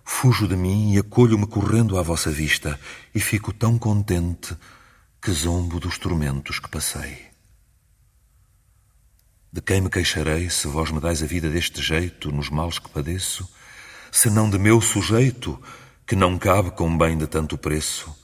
Fujo 0.08 0.46
de 0.46 0.56
mim 0.56 0.94
e 0.94 0.98
acolho-me 0.98 1.48
correndo 1.48 1.98
à 1.98 2.02
vossa 2.02 2.30
vista, 2.30 2.78
e 3.12 3.18
fico 3.18 3.52
tão 3.52 3.76
contente 3.76 4.56
que 5.20 5.32
zombo 5.32 5.80
dos 5.80 5.98
tormentos 5.98 6.60
que 6.60 6.70
passei. 6.70 7.26
De 9.52 9.60
quem 9.60 9.80
me 9.80 9.90
queixarei 9.90 10.48
se 10.48 10.68
vós 10.68 10.92
me 10.92 11.00
dais 11.00 11.24
a 11.24 11.26
vida 11.26 11.50
deste 11.50 11.82
jeito, 11.82 12.30
nos 12.30 12.48
males 12.48 12.78
que 12.78 12.88
padeço, 12.88 13.50
senão 14.12 14.48
de 14.48 14.58
meu 14.58 14.80
sujeito, 14.80 15.60
que 16.06 16.14
não 16.14 16.38
cabe 16.38 16.70
com 16.70 16.96
bem 16.96 17.18
de 17.18 17.26
tanto 17.26 17.58
preço? 17.58 18.16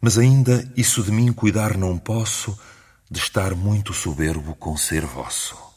Mas 0.00 0.16
ainda 0.16 0.72
isso 0.76 1.02
de 1.02 1.10
mim 1.10 1.32
cuidar 1.32 1.76
não 1.76 1.98
posso, 1.98 2.56
de 3.10 3.18
estar 3.18 3.54
muito 3.56 3.92
soberbo 3.92 4.54
com 4.54 4.76
ser 4.76 5.04
vosso. 5.04 5.69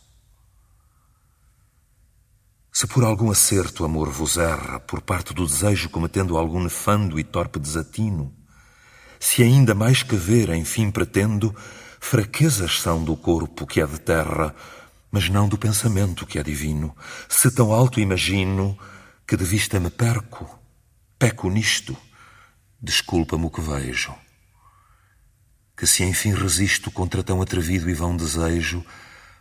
Se 2.75 2.87
por 2.87 3.03
algum 3.03 3.29
acerto 3.29 3.85
amor 3.85 4.09
vos 4.09 4.35
erra, 4.35 4.79
por 4.79 4.99
parte 4.99 5.31
do 5.31 5.45
desejo 5.45 5.91
cometendo 5.91 6.35
algum 6.35 6.59
nefando 6.59 7.19
e 7.19 7.23
torpe 7.23 7.59
desatino, 7.59 8.35
se 9.19 9.43
ainda 9.43 9.75
mais 9.75 10.01
que 10.01 10.15
ver, 10.15 10.49
enfim 10.49 10.89
pretendo, 10.89 11.55
fraquezas 11.99 12.81
são 12.81 13.03
do 13.03 13.15
corpo 13.15 13.67
que 13.67 13.79
é 13.79 13.85
de 13.85 13.99
terra, 13.99 14.55
mas 15.11 15.29
não 15.29 15.47
do 15.47 15.55
pensamento 15.55 16.25
que 16.25 16.39
é 16.39 16.43
divino, 16.43 16.97
se 17.29 17.51
tão 17.51 17.71
alto 17.71 17.99
imagino 17.99 18.75
que 19.27 19.37
de 19.37 19.45
vista 19.45 19.79
me 19.79 19.91
perco, 19.91 20.59
peco 21.19 21.51
nisto, 21.51 21.95
desculpa-me 22.81 23.45
o 23.45 23.51
que 23.51 23.61
vejo. 23.61 24.15
Que 25.77 25.85
se 25.85 26.03
enfim 26.03 26.33
resisto 26.33 26.89
contra 26.89 27.23
tão 27.23 27.39
atrevido 27.39 27.87
e 27.87 27.93
vão 27.93 28.17
desejo, 28.17 28.83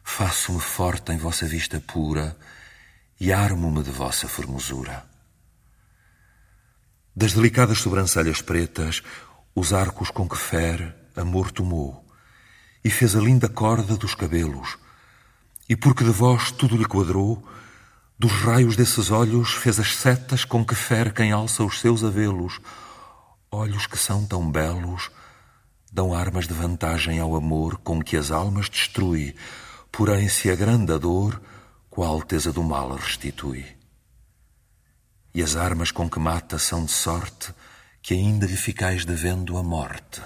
faço-me 0.04 0.60
forte 0.60 1.12
em 1.12 1.16
vossa 1.16 1.46
vista 1.46 1.80
pura, 1.80 2.36
e 3.22 3.32
armo-me 3.32 3.84
de 3.84 3.90
vossa 3.92 4.26
formosura. 4.26 5.04
Das 7.14 7.34
delicadas 7.34 7.78
sobrancelhas 7.78 8.42
pretas, 8.42 9.00
os 9.54 9.72
arcos 9.72 10.10
com 10.10 10.28
que 10.28 10.36
fere, 10.36 10.92
amor 11.14 11.52
tomou, 11.52 12.04
e 12.82 12.90
fez 12.90 13.14
a 13.14 13.20
linda 13.20 13.48
corda 13.48 13.96
dos 13.96 14.16
cabelos, 14.16 14.76
e 15.68 15.76
porque 15.76 16.02
de 16.02 16.10
vós 16.10 16.50
tudo 16.50 16.76
lhe 16.76 16.84
quadrou, 16.84 17.46
dos 18.18 18.32
raios 18.32 18.74
desses 18.74 19.12
olhos 19.12 19.52
fez 19.52 19.78
as 19.78 19.94
setas 19.94 20.44
com 20.44 20.64
que 20.64 20.74
fere 20.74 21.12
quem 21.12 21.30
alça 21.30 21.62
os 21.62 21.78
seus 21.78 22.02
avelos, 22.02 22.58
olhos 23.52 23.86
que 23.86 23.96
são 23.96 24.26
tão 24.26 24.50
belos, 24.50 25.12
dão 25.92 26.12
armas 26.12 26.48
de 26.48 26.54
vantagem 26.54 27.20
ao 27.20 27.36
amor 27.36 27.78
com 27.84 28.02
que 28.02 28.16
as 28.16 28.32
almas 28.32 28.68
destrui, 28.68 29.36
porém 29.92 30.28
se 30.28 30.50
a 30.50 30.56
dor, 30.98 31.40
com 31.92 32.02
a 32.02 32.06
alteza 32.06 32.50
do 32.50 32.62
mal 32.62 32.96
restitui. 32.96 33.66
E 35.34 35.42
as 35.42 35.56
armas 35.56 35.90
com 35.90 36.08
que 36.08 36.18
mata 36.18 36.58
são 36.58 36.86
de 36.86 36.90
sorte 36.90 37.52
que 38.00 38.14
ainda 38.14 38.46
lhe 38.46 38.56
ficais 38.56 39.04
devendo 39.04 39.58
a 39.58 39.62
morte. 39.62 40.22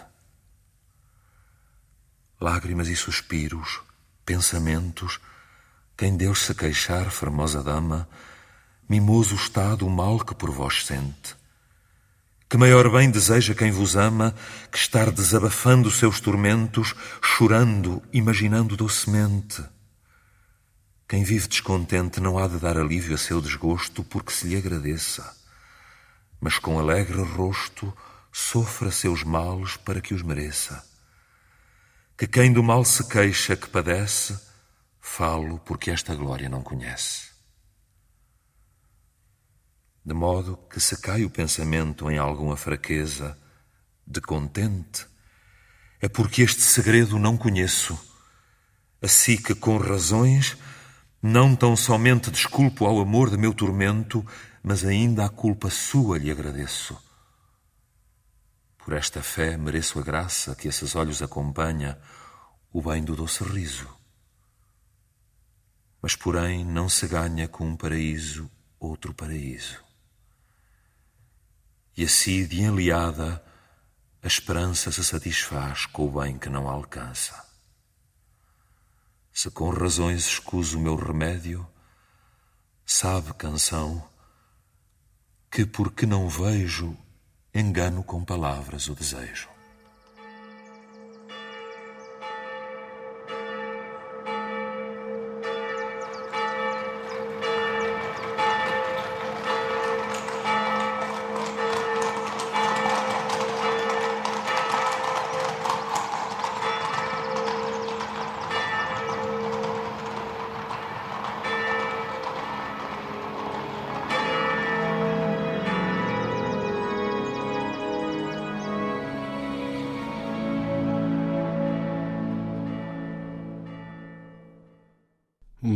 Lágrimas 2.41 2.87
e 2.87 2.95
suspiros, 2.95 3.81
pensamentos, 4.25 5.19
quem 5.97 6.17
Deus 6.17 6.43
se 6.43 6.55
queixar, 6.55 7.11
formosa 7.11 7.65
dama, 7.65 8.09
mimoso 8.89 9.35
estado 9.35 9.89
o 9.89 9.91
mal 9.91 10.21
que 10.21 10.37
por 10.37 10.53
vós 10.53 10.87
sente. 10.87 11.35
Que 12.49 12.57
maior 12.57 12.89
bem 12.93 13.11
deseja 13.11 13.57
quem 13.57 13.73
vos 13.73 13.97
ama 13.97 14.33
que 14.71 14.79
estar 14.79 15.11
desabafando 15.11 15.91
seus 15.91 16.21
tormentos, 16.21 16.95
chorando, 17.21 18.01
imaginando 18.13 18.77
docemente 18.77 19.65
quem 21.09 21.23
vive 21.23 21.47
descontente 21.47 22.21
não 22.21 22.37
há 22.37 22.49
de 22.49 22.59
dar 22.59 22.77
alívio 22.77 23.15
a 23.15 23.19
seu 23.19 23.41
desgosto 23.41 24.03
porque 24.03 24.33
se 24.33 24.49
lhe 24.49 24.57
agradeça, 24.57 25.37
mas 26.41 26.59
com 26.59 26.79
alegre 26.79 27.23
rosto 27.23 27.97
sofra 28.33 28.91
seus 28.91 29.23
males 29.23 29.77
para 29.77 30.01
que 30.01 30.13
os 30.13 30.23
mereça. 30.23 30.85
Que 32.19 32.27
quem 32.27 32.53
do 32.53 32.63
mal 32.63 32.85
se 32.85 33.07
queixa 33.09 33.57
que 33.57 33.69
padece, 33.69 34.39
falo 34.99 35.61
porque 35.61 35.91
esta 35.91 36.15
glória 36.15 36.49
não 36.49 36.63
conhece. 36.63 37.31
De 40.05 40.15
modo 40.15 40.57
que 40.71 40.81
se 40.81 41.01
cai 41.01 41.25
o 41.25 41.31
pensamento 41.31 42.11
em 42.11 42.19
alguma 42.19 42.57
fraqueza, 42.57 43.39
de 44.07 44.21
contente, 44.21 45.07
é 46.01 46.09
porque 46.09 46.43
este 46.43 46.63
segredo 46.63 47.19
não 47.19 47.37
conheço, 47.37 47.99
assim 49.03 49.37
que 49.37 49.55
com 49.55 49.77
razões 49.79 50.57
não 51.27 51.57
tão 51.57 51.77
somente 51.77 52.31
desculpo 52.31 52.87
ao 52.87 53.01
amor 53.01 53.31
de 53.31 53.37
meu 53.37 53.53
tormento, 53.53 54.25
mas 54.63 54.85
ainda 54.85 55.25
à 55.25 55.29
culpa 55.29 55.69
sua 55.69 56.19
lhe 56.19 56.31
agradeço. 56.31 56.97
Por 58.79 58.95
esta 58.95 59.21
fé 59.21 59.57
mereço 59.57 59.99
a 59.99 60.03
graça 60.03 60.55
que 60.55 60.69
esses 60.69 60.95
olhos 60.95 61.21
acompanha, 61.23 61.99
o 62.73 62.81
bem 62.81 63.03
do 63.03 63.17
doce 63.17 63.43
riso. 63.43 63.89
Mas, 66.01 66.15
porém, 66.15 66.65
não 66.65 66.89
se 66.89 67.09
ganha 67.09 67.49
com 67.49 67.67
um 67.67 67.77
paraíso 67.77 68.49
outro 68.79 69.13
paraíso. 69.13 69.83
E 71.97 72.05
assim, 72.05 72.47
de 72.47 72.61
enliada, 72.61 73.45
a 74.23 74.27
esperança 74.27 74.93
se 74.93 75.03
satisfaz 75.03 75.87
com 75.87 76.07
o 76.07 76.21
bem 76.21 76.39
que 76.39 76.49
não 76.49 76.69
alcança. 76.69 77.46
Se 79.37 79.51
com 79.51 79.69
razões 79.69 80.27
escuso 80.27 80.79
o 80.79 80.81
meu 80.81 80.97
remédio, 80.97 81.69
sabe, 82.87 83.35
canção, 83.35 84.03
que 85.51 85.67
porque 85.67 86.07
não 86.07 86.27
vejo, 86.27 86.97
engano 87.55 88.03
com 88.03 88.25
palavras 88.25 88.89
o 88.89 88.95
desejo. 88.95 89.56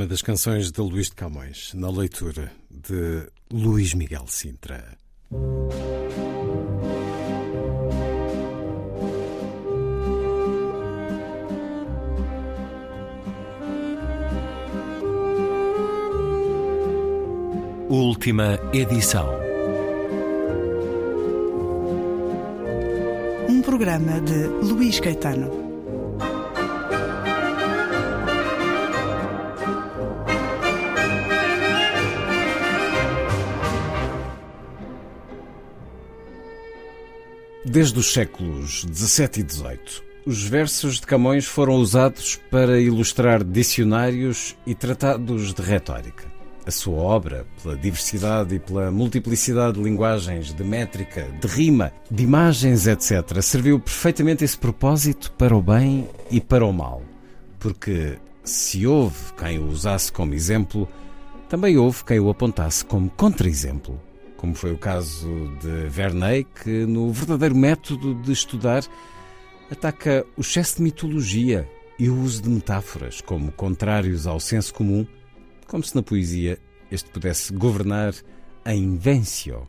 Uma 0.00 0.06
das 0.06 0.22
canções 0.22 0.70
de 0.70 0.80
Luís 0.80 1.10
de 1.10 1.14
Camões, 1.14 1.74
na 1.74 1.90
leitura 1.90 2.50
de 2.70 3.28
Luís 3.52 3.92
Miguel 3.92 4.24
Sintra. 4.28 4.96
Última 17.90 18.58
edição. 18.72 19.28
um 23.50 23.60
programa 23.60 24.18
de 24.22 24.46
Luís 24.64 24.98
Caetano. 25.00 25.59
Desde 37.70 38.00
os 38.00 38.12
séculos 38.12 38.84
XVII 38.92 39.44
e 39.46 39.48
XVIII, 39.48 40.02
os 40.26 40.42
versos 40.42 40.96
de 40.96 41.06
Camões 41.06 41.46
foram 41.46 41.74
usados 41.74 42.34
para 42.50 42.80
ilustrar 42.80 43.44
dicionários 43.44 44.56
e 44.66 44.74
tratados 44.74 45.54
de 45.54 45.62
retórica. 45.62 46.24
A 46.66 46.70
sua 46.72 46.96
obra, 46.96 47.46
pela 47.62 47.76
diversidade 47.76 48.56
e 48.56 48.58
pela 48.58 48.90
multiplicidade 48.90 49.78
de 49.78 49.84
linguagens, 49.84 50.52
de 50.52 50.64
métrica, 50.64 51.28
de 51.40 51.46
rima, 51.46 51.92
de 52.10 52.24
imagens, 52.24 52.88
etc., 52.88 53.40
serviu 53.40 53.78
perfeitamente 53.78 54.42
esse 54.42 54.58
propósito 54.58 55.30
para 55.38 55.56
o 55.56 55.62
bem 55.62 56.08
e 56.28 56.40
para 56.40 56.66
o 56.66 56.72
mal. 56.72 57.04
Porque 57.60 58.18
se 58.42 58.84
houve 58.84 59.32
quem 59.38 59.60
o 59.60 59.68
usasse 59.68 60.10
como 60.10 60.34
exemplo, 60.34 60.88
também 61.48 61.78
houve 61.78 62.02
quem 62.02 62.18
o 62.18 62.30
apontasse 62.30 62.84
como 62.84 63.08
contra-exemplo 63.10 64.09
como 64.40 64.54
foi 64.54 64.72
o 64.72 64.78
caso 64.78 65.28
de 65.60 65.86
Verney, 65.90 66.44
que 66.44 66.86
no 66.86 67.12
verdadeiro 67.12 67.54
método 67.54 68.14
de 68.14 68.32
estudar 68.32 68.82
ataca 69.70 70.24
o 70.34 70.40
excesso 70.40 70.78
de 70.78 70.82
mitologia 70.82 71.70
e 71.98 72.08
o 72.08 72.18
uso 72.18 72.40
de 72.40 72.48
metáforas 72.48 73.20
como 73.20 73.52
contrários 73.52 74.26
ao 74.26 74.40
senso 74.40 74.72
comum, 74.72 75.06
como 75.66 75.84
se 75.84 75.94
na 75.94 76.02
poesia 76.02 76.58
este 76.90 77.10
pudesse 77.10 77.52
governar 77.52 78.14
a 78.64 78.74
invencio. 78.74 79.68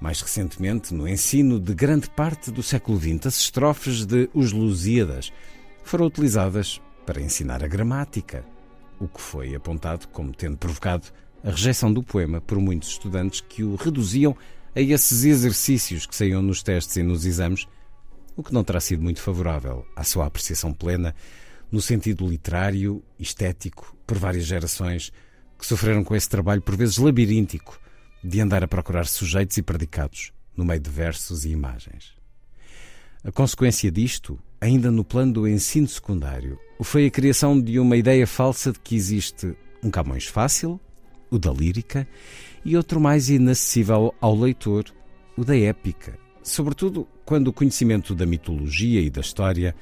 Mais 0.00 0.22
recentemente, 0.22 0.94
no 0.94 1.06
ensino 1.06 1.60
de 1.60 1.74
grande 1.74 2.08
parte 2.08 2.50
do 2.50 2.62
século 2.62 2.98
XX, 2.98 3.26
as 3.26 3.38
estrofes 3.38 4.06
de 4.06 4.30
Os 4.32 4.50
Lusíadas 4.50 5.30
foram 5.84 6.06
utilizadas 6.06 6.80
para 7.04 7.20
ensinar 7.20 7.62
a 7.62 7.68
gramática, 7.68 8.46
o 8.98 9.06
que 9.06 9.20
foi 9.20 9.54
apontado 9.54 10.08
como 10.08 10.32
tendo 10.32 10.56
provocado 10.56 11.12
a 11.42 11.50
rejeição 11.50 11.92
do 11.92 12.02
poema 12.02 12.40
por 12.40 12.58
muitos 12.58 12.90
estudantes 12.90 13.40
que 13.40 13.62
o 13.62 13.76
reduziam 13.76 14.36
a 14.74 14.80
esses 14.80 15.24
exercícios 15.24 16.06
que 16.06 16.14
saíam 16.14 16.42
nos 16.42 16.62
testes 16.62 16.96
e 16.96 17.02
nos 17.02 17.24
exames, 17.24 17.66
o 18.36 18.42
que 18.42 18.52
não 18.52 18.62
terá 18.62 18.80
sido 18.80 19.02
muito 19.02 19.20
favorável 19.20 19.84
à 19.96 20.04
sua 20.04 20.26
apreciação 20.26 20.72
plena 20.72 21.14
no 21.70 21.80
sentido 21.80 22.26
literário, 22.26 23.02
estético, 23.18 23.96
por 24.06 24.18
várias 24.18 24.44
gerações 24.44 25.12
que 25.58 25.66
sofreram 25.66 26.02
com 26.02 26.16
esse 26.16 26.28
trabalho 26.28 26.62
por 26.62 26.76
vezes 26.76 26.98
labiríntico 26.98 27.78
de 28.22 28.40
andar 28.40 28.62
a 28.62 28.68
procurar 28.68 29.06
sujeitos 29.06 29.56
e 29.56 29.62
predicados 29.62 30.32
no 30.56 30.64
meio 30.64 30.80
de 30.80 30.90
versos 30.90 31.44
e 31.44 31.50
imagens. 31.50 32.12
A 33.22 33.30
consequência 33.30 33.90
disto, 33.90 34.38
ainda 34.60 34.90
no 34.90 35.04
plano 35.04 35.32
do 35.32 35.48
ensino 35.48 35.86
secundário, 35.86 36.58
foi 36.82 37.06
a 37.06 37.10
criação 37.10 37.60
de 37.60 37.78
uma 37.78 37.96
ideia 37.96 38.26
falsa 38.26 38.72
de 38.72 38.80
que 38.80 38.96
existe 38.96 39.54
um 39.82 39.90
Camões 39.90 40.26
fácil 40.26 40.80
o 41.30 41.38
da 41.38 41.52
lírica, 41.52 42.06
e 42.64 42.76
outro 42.76 43.00
mais 43.00 43.30
inacessível 43.30 44.14
ao 44.20 44.36
leitor, 44.36 44.84
o 45.36 45.44
da 45.44 45.56
épica, 45.56 46.18
sobretudo 46.42 47.06
quando 47.24 47.48
o 47.48 47.52
conhecimento 47.52 48.14
da 48.14 48.26
mitologia 48.26 49.00
e 49.00 49.08
da 49.08 49.20
história 49.20 49.74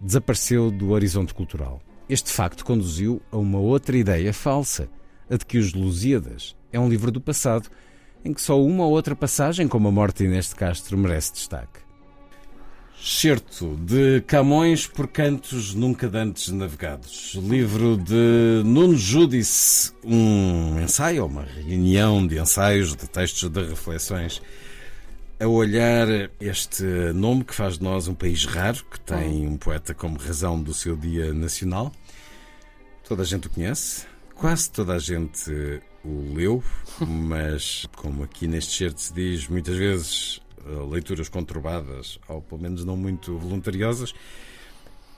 desapareceu 0.00 0.70
do 0.70 0.90
horizonte 0.90 1.32
cultural. 1.32 1.80
Este 2.08 2.30
facto 2.30 2.64
conduziu 2.64 3.20
a 3.30 3.36
uma 3.36 3.58
outra 3.58 3.96
ideia 3.96 4.32
falsa, 4.32 4.88
a 5.30 5.36
de 5.36 5.44
que 5.44 5.58
Os 5.58 5.72
Lusíadas 5.72 6.56
é 6.72 6.78
um 6.78 6.88
livro 6.88 7.10
do 7.10 7.20
passado, 7.20 7.68
em 8.24 8.32
que 8.32 8.42
só 8.42 8.60
uma 8.60 8.84
ou 8.84 8.92
outra 8.92 9.16
passagem, 9.16 9.68
como 9.68 9.88
a 9.88 9.92
morte 9.92 10.18
de 10.18 10.24
Inês 10.24 10.48
de 10.48 10.56
Castro, 10.56 10.98
merece 10.98 11.32
destaque. 11.32 11.85
Certo 13.00 13.76
de 13.76 14.20
Camões 14.22 14.86
por 14.86 15.06
Cantos 15.06 15.74
Nunca 15.74 16.08
Dantes 16.08 16.48
Navegados. 16.48 17.34
Livro 17.34 17.96
de 17.96 18.62
Nuno 18.64 18.96
Júdice, 18.96 19.92
um 20.02 20.80
ensaio, 20.80 21.26
uma 21.26 21.42
reunião 21.42 22.26
de 22.26 22.38
ensaios, 22.38 22.96
de 22.96 23.06
textos, 23.08 23.48
de 23.48 23.62
reflexões. 23.62 24.42
A 25.38 25.46
olhar 25.46 26.08
este 26.40 26.82
nome 27.14 27.44
que 27.44 27.54
faz 27.54 27.78
de 27.78 27.84
nós 27.84 28.08
um 28.08 28.14
país 28.14 28.44
raro, 28.44 28.84
que 28.90 28.98
tem 28.98 29.46
um 29.46 29.56
poeta 29.56 29.94
como 29.94 30.18
razão 30.18 30.60
do 30.60 30.72
seu 30.72 30.96
Dia 30.96 31.32
Nacional. 31.34 31.92
Toda 33.04 33.22
a 33.22 33.26
gente 33.26 33.46
o 33.46 33.50
conhece, 33.50 34.06
quase 34.34 34.70
toda 34.70 34.94
a 34.94 34.98
gente 34.98 35.80
o 36.02 36.34
leu, 36.34 36.64
mas 37.06 37.86
como 37.94 38.24
aqui 38.24 38.48
neste 38.48 38.76
certo 38.76 39.00
se 39.00 39.12
diz, 39.12 39.46
muitas 39.48 39.76
vezes 39.76 40.40
leituras 40.90 41.28
conturbadas, 41.28 42.18
ou 42.28 42.40
pelo 42.40 42.60
menos 42.60 42.84
não 42.84 42.96
muito 42.96 43.36
voluntariosas. 43.38 44.14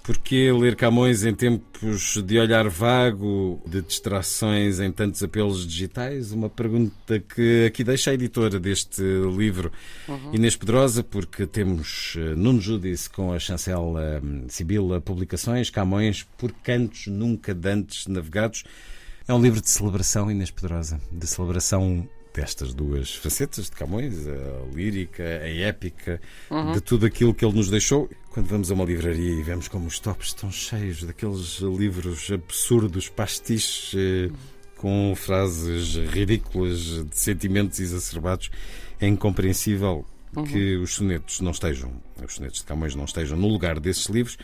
Porquê 0.09 0.51
ler 0.51 0.75
Camões 0.75 1.23
em 1.23 1.35
tempos 1.35 2.17
de 2.23 2.39
olhar 2.39 2.67
vago, 2.71 3.63
de 3.67 3.83
distrações 3.83 4.81
em 4.81 4.91
tantos 4.91 5.23
apelos 5.23 5.67
digitais? 5.67 6.33
Uma 6.33 6.49
pergunta 6.49 7.21
que 7.21 7.67
aqui 7.67 7.85
deixa 7.85 8.11
a 8.11 8.15
editora 8.15 8.59
deste 8.59 9.03
livro, 9.37 9.71
uhum. 10.09 10.35
Inês 10.35 10.57
Pedrosa, 10.57 11.03
porque 11.03 11.47
temos 11.47 12.15
eh, 12.17 12.35
Nuno 12.35 12.59
Judice 12.59 13.11
com 13.11 13.35
a 13.35 13.39
chancela 13.39 14.19
hum, 14.25 14.47
Sibila 14.49 14.99
Publicações, 14.99 15.69
Camões 15.69 16.27
por 16.39 16.53
Cantos 16.53 17.07
Nunca 17.09 17.55
Dantes 17.55 18.07
Navegados. 18.07 18.65
É 19.29 19.35
um 19.35 19.43
livro 19.43 19.61
de 19.61 19.69
celebração, 19.69 20.31
Inês 20.31 20.51
Pedrosa, 20.51 20.99
de 21.13 21.27
celebração 21.27 22.09
destas 22.39 22.73
duas 22.73 23.17
facetas 23.17 23.65
de 23.65 23.73
Camões, 23.73 24.15
a 24.29 24.73
lírica, 24.73 25.25
a 25.25 25.49
épica, 25.49 26.21
uhum. 26.49 26.71
de 26.73 26.81
tudo 26.81 27.05
aquilo 27.05 27.35
que 27.35 27.45
ele 27.45 27.57
nos 27.57 27.69
deixou. 27.69 28.09
Quando 28.31 28.47
vamos 28.47 28.71
a 28.71 28.75
uma 28.75 28.85
livraria 28.85 29.33
e 29.33 29.43
vemos 29.43 29.67
como 29.67 29.89
os 29.89 29.99
tops 29.99 30.29
estão 30.29 30.51
cheios 30.53 31.03
daqueles 31.03 31.59
livros 31.59 32.31
absurdos, 32.31 33.09
pastiches, 33.09 33.93
eh, 33.97 34.31
com 34.77 35.13
frases 35.17 35.97
ridículas, 36.13 37.05
de 37.05 37.19
sentimentos 37.19 37.81
exacerbados, 37.81 38.51
é 39.01 39.09
incompreensível 39.09 40.07
uhum. 40.37 40.45
que 40.45 40.77
os 40.77 40.95
sonetos 40.95 41.41
não 41.41 41.51
estejam, 41.51 41.91
os 42.25 42.35
sonetos 42.35 42.61
de 42.61 42.67
Camões 42.67 42.95
não 42.95 43.05
estejam 43.05 43.37
no 43.37 43.49
lugar 43.49 43.81
desses 43.81 44.07
livros 44.07 44.39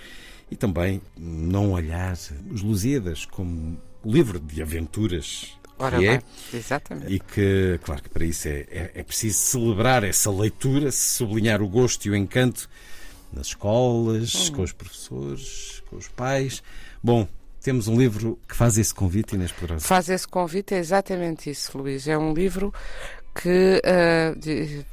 e 0.51 0.57
também 0.57 1.01
não 1.16 1.70
olhar 1.70 2.18
os 2.51 2.61
Lusíadas 2.61 3.24
como 3.24 3.78
livro 4.05 4.40
de 4.40 4.61
aventuras 4.61 5.57
Ora 5.78 5.98
que 5.98 6.06
é, 6.06 6.22
exatamente. 6.52 7.12
E 7.12 7.18
que, 7.18 7.80
claro 7.82 8.02
que 8.02 8.08
para 8.08 8.24
isso 8.24 8.46
é, 8.48 8.66
é, 8.70 8.90
é, 8.94 9.02
preciso 9.02 9.38
celebrar 9.38 10.04
essa 10.04 10.30
leitura, 10.30 10.92
sublinhar 10.92 11.60
o 11.60 11.68
gosto 11.68 12.06
e 12.06 12.10
o 12.10 12.16
encanto 12.16 12.68
nas 13.32 13.48
escolas, 13.48 14.48
hum. 14.50 14.54
com 14.54 14.62
os 14.62 14.72
professores, 14.72 15.82
com 15.90 15.96
os 15.96 16.08
pais. 16.08 16.62
Bom, 17.02 17.26
temos 17.60 17.88
um 17.88 17.98
livro 17.98 18.38
que 18.48 18.54
faz 18.54 18.78
esse 18.78 18.94
convite, 18.94 19.34
Inês 19.34 19.50
Poderosa. 19.50 19.84
Faz 19.84 20.08
esse 20.08 20.28
convite, 20.28 20.74
é 20.74 20.78
exatamente 20.78 21.50
isso, 21.50 21.76
Luís. 21.76 22.06
É 22.06 22.16
um 22.16 22.32
livro 22.32 22.72
que. 23.34 23.82
Uh, 23.84 24.38
de 24.38 24.84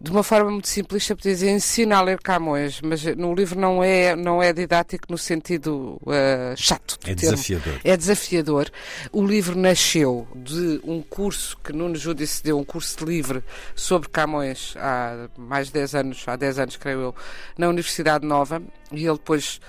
de 0.00 0.12
uma 0.12 0.22
forma 0.22 0.50
muito 0.50 0.68
simplista, 0.68 1.16
podia 1.16 1.32
dizer 1.32 1.50
ensina 1.50 1.96
a 1.98 2.02
ler 2.02 2.20
Camões, 2.20 2.80
mas 2.80 3.04
no 3.16 3.34
livro 3.34 3.58
não 3.58 3.82
é, 3.82 4.14
não 4.14 4.40
é 4.40 4.52
didático 4.52 5.06
no 5.08 5.18
sentido 5.18 6.00
uh, 6.02 6.56
chato. 6.56 6.98
é 7.02 7.14
termo. 7.16 7.34
desafiador. 7.34 7.80
É 7.82 7.96
desafiador. 7.96 8.70
O 9.10 9.26
livro 9.26 9.58
nasceu 9.58 10.28
de 10.36 10.80
um 10.84 11.02
curso 11.02 11.58
que 11.64 11.72
Nuno 11.72 11.96
Júdice 11.96 12.44
deu, 12.44 12.58
um 12.58 12.64
curso 12.64 13.04
livre 13.04 13.42
sobre 13.74 14.08
Camões 14.08 14.74
há 14.76 15.28
mais 15.36 15.66
de 15.66 15.72
10 15.72 15.94
anos, 15.96 16.24
há 16.28 16.36
10 16.36 16.58
anos, 16.60 16.76
creio 16.76 17.00
eu, 17.00 17.14
na 17.56 17.68
Universidade 17.68 18.24
Nova, 18.24 18.62
e 18.92 19.04
ele 19.04 19.18
depois 19.18 19.60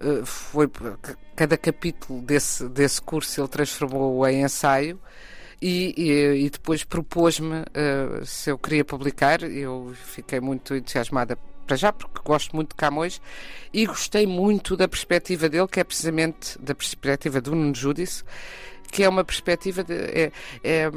uh, 0.00 0.24
foi. 0.26 0.70
Cada 1.34 1.56
capítulo 1.56 2.20
desse, 2.20 2.68
desse 2.68 3.00
curso 3.00 3.40
ele 3.40 3.48
transformou 3.48 4.26
em 4.26 4.42
ensaio 4.42 5.00
e, 5.60 6.44
e, 6.44 6.50
depois 6.50 6.84
propôs-me 6.84 7.60
uh, 7.60 8.24
se 8.24 8.50
eu 8.50 8.58
queria 8.58 8.84
publicar. 8.84 9.42
Eu 9.42 9.92
fiquei 9.94 10.40
muito 10.40 10.74
entusiasmada 10.74 11.36
para 11.66 11.76
já, 11.76 11.92
porque 11.92 12.20
gosto 12.24 12.54
muito 12.54 12.70
de 12.70 12.76
Camões 12.76 13.20
e 13.72 13.84
gostei 13.86 14.26
muito 14.26 14.76
da 14.76 14.88
perspectiva 14.88 15.48
dele, 15.48 15.68
que 15.68 15.80
é 15.80 15.84
precisamente 15.84 16.58
da 16.58 16.74
perspectiva 16.74 17.40
do 17.40 17.54
Nuno 17.54 17.74
Júdice, 17.74 18.24
que 18.90 19.02
é 19.02 19.08
uma 19.08 19.24
perspectiva 19.24 19.84
de. 19.84 19.94
É, 19.94 20.32
é, 20.64 20.90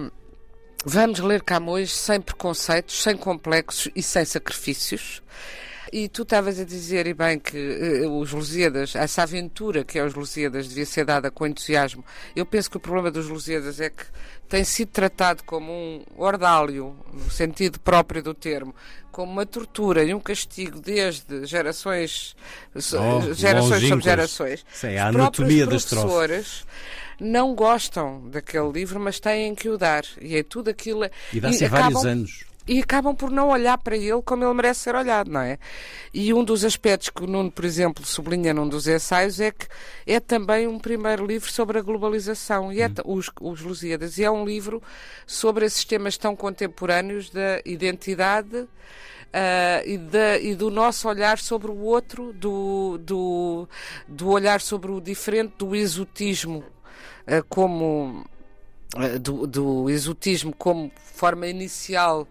vamos 0.86 1.20
ler 1.20 1.42
Camões 1.42 1.92
sem 1.92 2.22
preconceitos, 2.22 3.02
sem 3.02 3.18
complexos 3.18 3.92
e 3.96 4.02
sem 4.02 4.24
sacrifícios. 4.24 5.22
E 5.92 6.08
tu 6.08 6.22
estavas 6.22 6.58
a 6.58 6.64
dizer, 6.64 7.06
e 7.06 7.14
bem, 7.14 7.38
que 7.38 7.58
uh, 8.06 8.18
os 8.20 8.32
Lusíadas, 8.32 8.96
essa 8.96 9.24
aventura 9.24 9.84
que 9.84 10.00
é 10.00 10.06
os 10.06 10.14
Lusíadas, 10.14 10.70
devia 10.70 10.86
ser 10.86 11.04
dada 11.04 11.30
com 11.30 11.46
entusiasmo. 11.46 12.04
Eu 12.34 12.46
penso 12.46 12.72
que 12.72 12.78
o 12.78 12.80
problema 12.80 13.12
dos 13.12 13.28
Lusíadas 13.28 13.82
é 13.82 13.90
que 13.90 14.06
tem 14.48 14.64
sido 14.64 14.90
tratado 14.90 15.44
como 15.44 15.72
um 15.72 16.02
ordálio, 16.18 16.96
no 17.14 17.30
sentido 17.30 17.80
próprio 17.80 18.24
do 18.24 18.34
termo, 18.34 18.74
como 19.12 19.32
uma 19.32 19.46
tortura 19.46 20.04
e 20.04 20.14
um 20.14 20.20
castigo 20.20 20.80
desde 20.80 21.46
gerações, 21.46 22.36
oh, 22.74 23.34
gerações 23.34 23.88
sobre 23.88 24.04
gerações. 24.04 24.66
Sim, 24.74 24.96
a 24.96 25.08
anatomia 25.08 25.68
das 25.68 25.86
professores 25.86 26.66
não 27.20 27.54
gostam 27.54 28.30
daquele 28.30 28.72
livro, 28.72 29.00
mas 29.00 29.20
têm 29.20 29.54
que 29.54 29.70
o 29.70 29.78
dar. 29.78 30.04
E 30.20 30.36
é 30.36 30.44
tudo 30.44 30.70
aquilo. 30.70 31.10
E 31.32 31.40
dá-se 31.40 31.68
vários 31.68 32.06
anos. 32.06 32.51
E 32.68 32.80
acabam 32.80 33.16
por 33.16 33.32
não 33.32 33.50
olhar 33.50 33.78
para 33.78 33.98
ele 33.98 34.22
como 34.22 34.44
ele 34.44 34.54
merece 34.54 34.82
ser 34.82 34.96
olhado, 34.96 35.32
não 35.32 35.42
é? 35.42 35.58
E 36.14 36.34
um 36.34 36.44
dos 36.44 36.64
aspectos 36.64 37.10
que 37.10 37.24
o 37.24 37.28
Nuno, 37.28 37.52
por 37.52 37.66
exemplo, 37.66 38.06
sublinha 38.06 38.54
num 38.54 38.68
dos 38.68 38.88
ensaios 38.88 39.40
é 39.40 39.52
que 39.52 39.68
é 40.06 40.20
também 40.20 40.68
um 40.68 40.80
primeiro 40.80 41.26
livro 41.26 41.52
sobre 41.52 41.80
a 41.80 41.82
globalização, 41.82 42.72
e 42.72 42.82
é, 42.82 42.90
os, 43.04 43.32
os 43.42 43.62
Lusíadas, 43.62 44.18
e 44.18 44.24
é 44.24 44.30
um 44.30 44.46
livro 44.46 44.82
sobre 45.26 45.66
esses 45.66 45.84
temas 45.84 46.18
tão 46.18 46.36
contemporâneos 46.36 47.30
da 47.30 47.62
identidade. 47.66 48.68
Uh, 49.32 49.80
e, 49.86 49.98
da, 49.98 50.38
e, 50.40 50.54
do 50.56 50.70
nosso 50.70 51.08
olhar 51.08 51.40
sobre 51.40 51.72
o 51.72 51.78
outro, 51.78 52.34
do, 52.34 52.98
do, 52.98 53.66
do 54.06 54.28
olhar 54.28 54.60
sobre 54.60 54.92
o 54.92 55.00
diferente, 55.00 55.54
do 55.58 55.74
exotismo 55.74 56.58
uh, 56.60 57.42
como 57.48 58.26
uh, 58.94 59.20
do, 59.20 59.48
do 59.48 59.90
exotismo 59.90 60.54
como 60.54 60.92
forma 61.14 61.48
inicial 61.48 62.28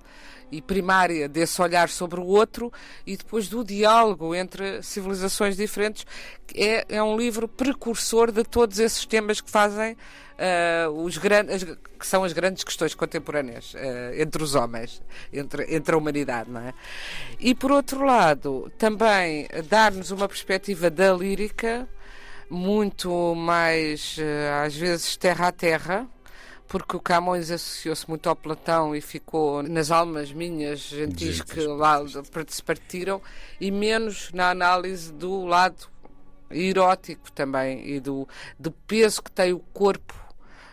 e 0.51 0.61
primária 0.61 1.29
desse 1.29 1.61
olhar 1.61 1.89
sobre 1.89 2.21
o 2.21 2.25
outro 2.25 2.73
e 3.07 3.17
depois 3.17 3.49
do 3.49 3.65
diálogo 3.65 4.35
entre 4.35 4.83
civilizações 4.83 5.57
diferentes. 5.57 6.07
É, 6.55 6.85
é 6.89 7.03
um 7.03 7.17
livro 7.17 7.47
precursor 7.47 8.33
de 8.33 8.43
todos 8.45 8.79
esses 8.79 9.07
temas 9.07 9.41
que 9.41 9.51
fazem 9.51 9.97
uh, 10.41 10.91
os 11.03 11.19
grandes, 11.19 11.65
que 11.65 12.07
são 12.07 12.25
as 12.25 12.33
grandes 12.33 12.65
questões 12.65 12.95
contemporâneas 12.95 13.75
uh, 13.75 13.79
entre 14.21 14.43
os 14.43 14.55
homens, 14.55 15.03
entre, 15.33 15.75
entre 15.75 15.95
a 15.95 15.99
humanidade, 15.99 16.51
não 16.51 16.61
é? 16.61 16.75
E 17.39 17.55
por 17.55 17.71
outro 17.71 18.05
lado, 18.05 18.73
também 18.79 19.47
dar-nos 19.69 20.11
uma 20.11 20.27
perspectiva 20.27 20.91
da 20.91 21.13
lírica 21.13 21.89
muito 22.49 23.35
mais, 23.35 24.17
uh, 24.19 24.65
às 24.65 24.75
vezes, 24.75 25.17
terra 25.17 25.49
a 25.49 25.53
terra 25.53 26.09
porque 26.71 26.97
o 26.97 27.01
Camões 27.01 27.51
associou-se 27.51 28.09
muito 28.09 28.29
ao 28.29 28.37
Platão 28.37 28.95
e 28.95 29.01
ficou 29.01 29.61
nas 29.61 29.91
almas 29.91 30.33
minhas 30.33 30.79
gentis 30.79 31.43
que 31.43 31.61
lá 31.63 32.01
se 32.47 32.63
partiram 32.63 33.21
e 33.61 33.73
menos 33.73 34.31
na 34.33 34.51
análise 34.51 35.13
do 35.13 35.45
lado 35.45 35.89
erótico 36.49 37.33
também 37.33 37.85
e 37.89 37.99
do, 37.99 38.27
do 38.57 38.71
peso 38.71 39.21
que 39.21 39.33
tem 39.33 39.53
o 39.53 39.59
corpo 39.59 40.15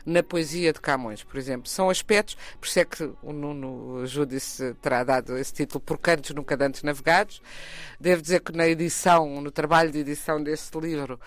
na 0.05 0.21
poesia 0.21 0.71
de 0.71 0.79
Camões, 0.79 1.23
por 1.23 1.35
exemplo. 1.35 1.67
São 1.67 1.89
aspectos, 1.89 2.37
por 2.61 2.67
isso 2.67 2.79
é 2.79 2.85
que 2.85 3.11
o 3.23 3.33
Nuno 3.33 4.05
Júdice 4.05 4.75
terá 4.75 5.03
dado 5.03 5.35
esse 5.35 5.51
título 5.51 5.81
por 5.81 5.97
Cantos 5.97 6.29
Nunca 6.29 6.55
Dantes 6.55 6.83
Navegados. 6.83 7.41
Devo 7.99 8.21
dizer 8.21 8.41
que 8.41 8.51
na 8.51 8.67
edição, 8.67 9.41
no 9.41 9.49
trabalho 9.49 9.91
de 9.91 9.97
edição 9.97 10.41
deste 10.43 10.79
livro, 10.79 11.19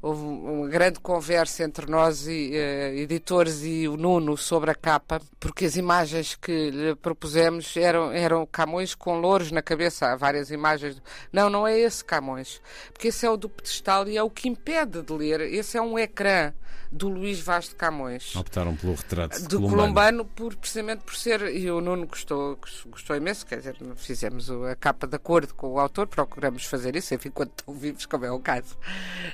houve 0.00 0.22
uma 0.22 0.68
grande 0.68 1.00
conversa 1.00 1.64
entre 1.64 1.90
nós, 1.90 2.26
e, 2.26 2.52
uh, 2.52 2.98
editores, 2.98 3.62
e 3.64 3.88
o 3.88 3.96
Nuno 3.96 4.36
sobre 4.36 4.70
a 4.70 4.74
capa, 4.74 5.20
porque 5.40 5.64
as 5.64 5.76
imagens 5.76 6.34
que 6.34 6.70
lhe 6.70 6.94
propusemos 6.96 7.76
eram, 7.76 8.12
eram 8.12 8.46
Camões 8.46 8.94
com 8.94 9.18
louros 9.18 9.50
na 9.50 9.62
cabeça. 9.62 10.06
Há 10.06 10.16
várias 10.16 10.50
imagens. 10.50 11.00
Não, 11.32 11.50
não 11.50 11.66
é 11.66 11.78
esse 11.78 12.04
Camões, 12.04 12.60
porque 12.92 13.08
esse 13.08 13.26
é 13.26 13.30
o 13.30 13.36
do 13.36 13.48
pedestal 13.48 14.08
e 14.08 14.16
é 14.16 14.22
o 14.22 14.30
que 14.30 14.48
impede 14.48 15.02
de 15.02 15.12
ler. 15.12 15.40
Esse 15.40 15.76
é 15.76 15.82
um 15.82 15.98
ecrã 15.98 16.52
do 16.90 17.08
Luís 17.08 17.40
Vaz 17.40 17.68
de 17.68 17.74
Camões. 17.74 18.34
Optaram 18.34 18.74
pelo 18.74 18.94
retrato 18.94 19.42
do 19.42 19.60
Columbano, 19.60 19.76
Columbano 19.76 20.24
por, 20.24 20.54
precisamente 20.56 21.02
por 21.04 21.14
ser, 21.14 21.54
e 21.54 21.70
o 21.70 21.80
Nuno 21.80 22.06
gostou, 22.06 22.58
gostou 22.86 23.16
imenso, 23.16 23.44
quer 23.46 23.58
dizer, 23.58 23.76
fizemos 23.96 24.50
a 24.50 24.74
capa 24.74 25.06
de 25.06 25.16
acordo 25.16 25.54
com 25.54 25.68
o 25.72 25.78
autor, 25.78 26.06
procuramos 26.06 26.64
fazer 26.64 26.96
isso, 26.96 27.14
enfim, 27.14 27.30
quando 27.30 27.50
estão 27.50 27.74
vivos, 27.74 28.06
como 28.06 28.24
é 28.24 28.30
o 28.30 28.40
caso. 28.40 28.76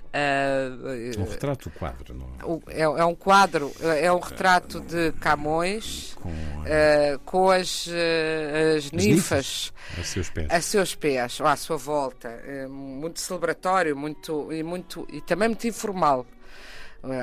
Uh, 0.06 0.53
um 1.18 1.24
retrato, 1.24 1.70
quadro, 1.70 2.14
não 2.14 2.26
é? 2.68 2.82
É, 2.82 3.04
um 3.04 3.14
quadro, 3.14 3.72
é 3.80 4.10
um 4.12 4.18
retrato 4.18 4.80
de 4.80 5.12
Camões 5.12 6.14
com, 6.14 6.28
uh, 6.28 7.18
com 7.24 7.50
as, 7.50 7.86
uh, 7.86 7.90
as, 8.76 8.84
as 8.86 8.92
ninfas, 8.92 9.72
a 9.98 10.04
seus 10.04 10.30
pés, 10.30 10.48
a 10.50 10.60
seus 10.60 10.94
pés, 10.94 11.40
ou 11.40 11.46
à 11.46 11.56
sua 11.56 11.76
volta, 11.76 12.28
é 12.28 12.66
muito 12.66 13.20
celebratório, 13.20 13.96
muito 13.96 14.52
e 14.52 14.62
muito 14.62 15.06
e 15.12 15.20
também 15.20 15.48
muito 15.48 15.66
informal. 15.66 16.26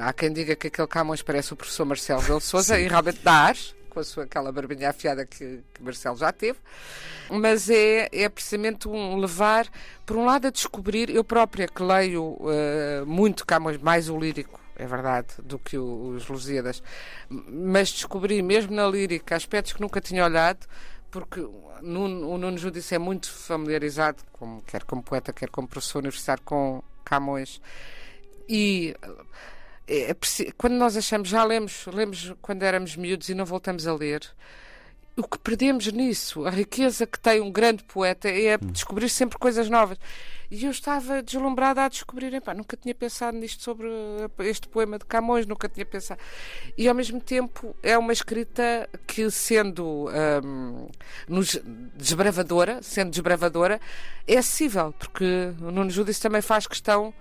Há 0.03 0.13
quem 0.13 0.31
diga 0.31 0.55
que 0.55 0.67
aquele 0.67 0.87
Camões 0.87 1.23
parece 1.23 1.53
o 1.53 1.55
professor 1.55 1.85
Marcelo 1.85 2.21
Belo 2.21 2.39
Souza 2.39 2.79
e 2.79 2.87
realmente 2.87 3.19
dá 3.23 3.33
ar, 3.33 3.55
com 3.91 3.99
a 3.99 4.03
sua, 4.03 4.23
aquela 4.23 4.51
barbinha 4.51 4.89
afiada 4.89 5.25
que, 5.25 5.61
que 5.73 5.83
Marcelo 5.83 6.17
já 6.17 6.31
teve, 6.31 6.57
mas 7.29 7.69
é, 7.69 8.07
é 8.11 8.29
precisamente 8.29 8.87
um 8.87 9.17
levar, 9.17 9.67
por 10.05 10.15
um 10.17 10.25
lado, 10.25 10.47
a 10.47 10.49
descobrir, 10.49 11.09
eu 11.09 11.23
própria 11.23 11.67
que 11.67 11.83
leio 11.83 12.37
uh, 12.39 13.05
muito 13.05 13.45
Camões, 13.45 13.77
mais 13.77 14.09
o 14.09 14.17
lírico, 14.17 14.59
é 14.77 14.87
verdade, 14.87 15.27
do 15.43 15.59
que 15.59 15.77
o, 15.77 16.15
os 16.15 16.27
Lusíadas, 16.27 16.81
mas 17.29 17.91
descobri 17.91 18.41
mesmo 18.41 18.73
na 18.73 18.87
lírica 18.87 19.35
aspectos 19.35 19.73
que 19.73 19.81
nunca 19.81 19.99
tinha 19.99 20.23
olhado, 20.23 20.65
porque 21.11 21.41
o 21.41 21.69
Nuno 21.81 22.57
Judice 22.57 22.95
é 22.95 22.99
muito 22.99 23.29
familiarizado, 23.29 24.23
como, 24.31 24.61
quer 24.61 24.83
como 24.85 25.03
poeta, 25.03 25.33
quer 25.33 25.49
como 25.49 25.67
professor 25.67 25.99
universitário, 25.99 26.41
com 26.43 26.81
Camões. 27.03 27.61
E 28.47 28.95
é, 29.91 30.11
é 30.11 30.15
quando 30.57 30.73
nós 30.73 30.95
achamos, 30.95 31.27
já 31.27 31.43
lemos, 31.43 31.85
lemos 31.87 32.33
quando 32.41 32.63
éramos 32.63 32.95
miúdos 32.95 33.29
e 33.29 33.35
não 33.35 33.45
voltamos 33.45 33.85
a 33.85 33.93
ler, 33.93 34.21
o 35.17 35.23
que 35.23 35.37
perdemos 35.37 35.91
nisso, 35.91 36.45
a 36.45 36.49
riqueza 36.49 37.05
que 37.05 37.19
tem 37.19 37.41
um 37.41 37.51
grande 37.51 37.83
poeta 37.83 38.29
é 38.29 38.55
hum. 38.55 38.71
descobrir 38.71 39.09
sempre 39.09 39.37
coisas 39.37 39.69
novas. 39.69 39.97
E 40.49 40.65
eu 40.65 40.71
estava 40.71 41.21
deslumbrada 41.21 41.85
a 41.85 41.87
descobrir, 41.87 42.33
epá, 42.33 42.53
nunca 42.53 42.75
tinha 42.75 42.93
pensado 42.93 43.37
nisto 43.37 43.63
sobre 43.63 43.87
este 44.39 44.67
poema 44.67 44.99
de 44.99 45.05
Camões, 45.05 45.45
nunca 45.45 45.69
tinha 45.69 45.85
pensado. 45.85 46.19
E 46.77 46.89
ao 46.89 46.95
mesmo 46.95 47.21
tempo 47.21 47.73
é 47.81 47.97
uma 47.97 48.11
escrita 48.11 48.89
que, 49.07 49.31
sendo 49.31 50.09
um, 50.43 50.89
nos, 51.25 51.57
desbravadora, 51.95 52.81
sendo 52.81 53.11
desbravadora, 53.11 53.79
é 54.27 54.37
acessível, 54.37 54.93
porque 54.99 55.53
o 55.61 55.71
Nuno 55.71 55.89
Judice 55.89 56.19
também 56.19 56.41
faz 56.41 56.67
questão 56.67 57.13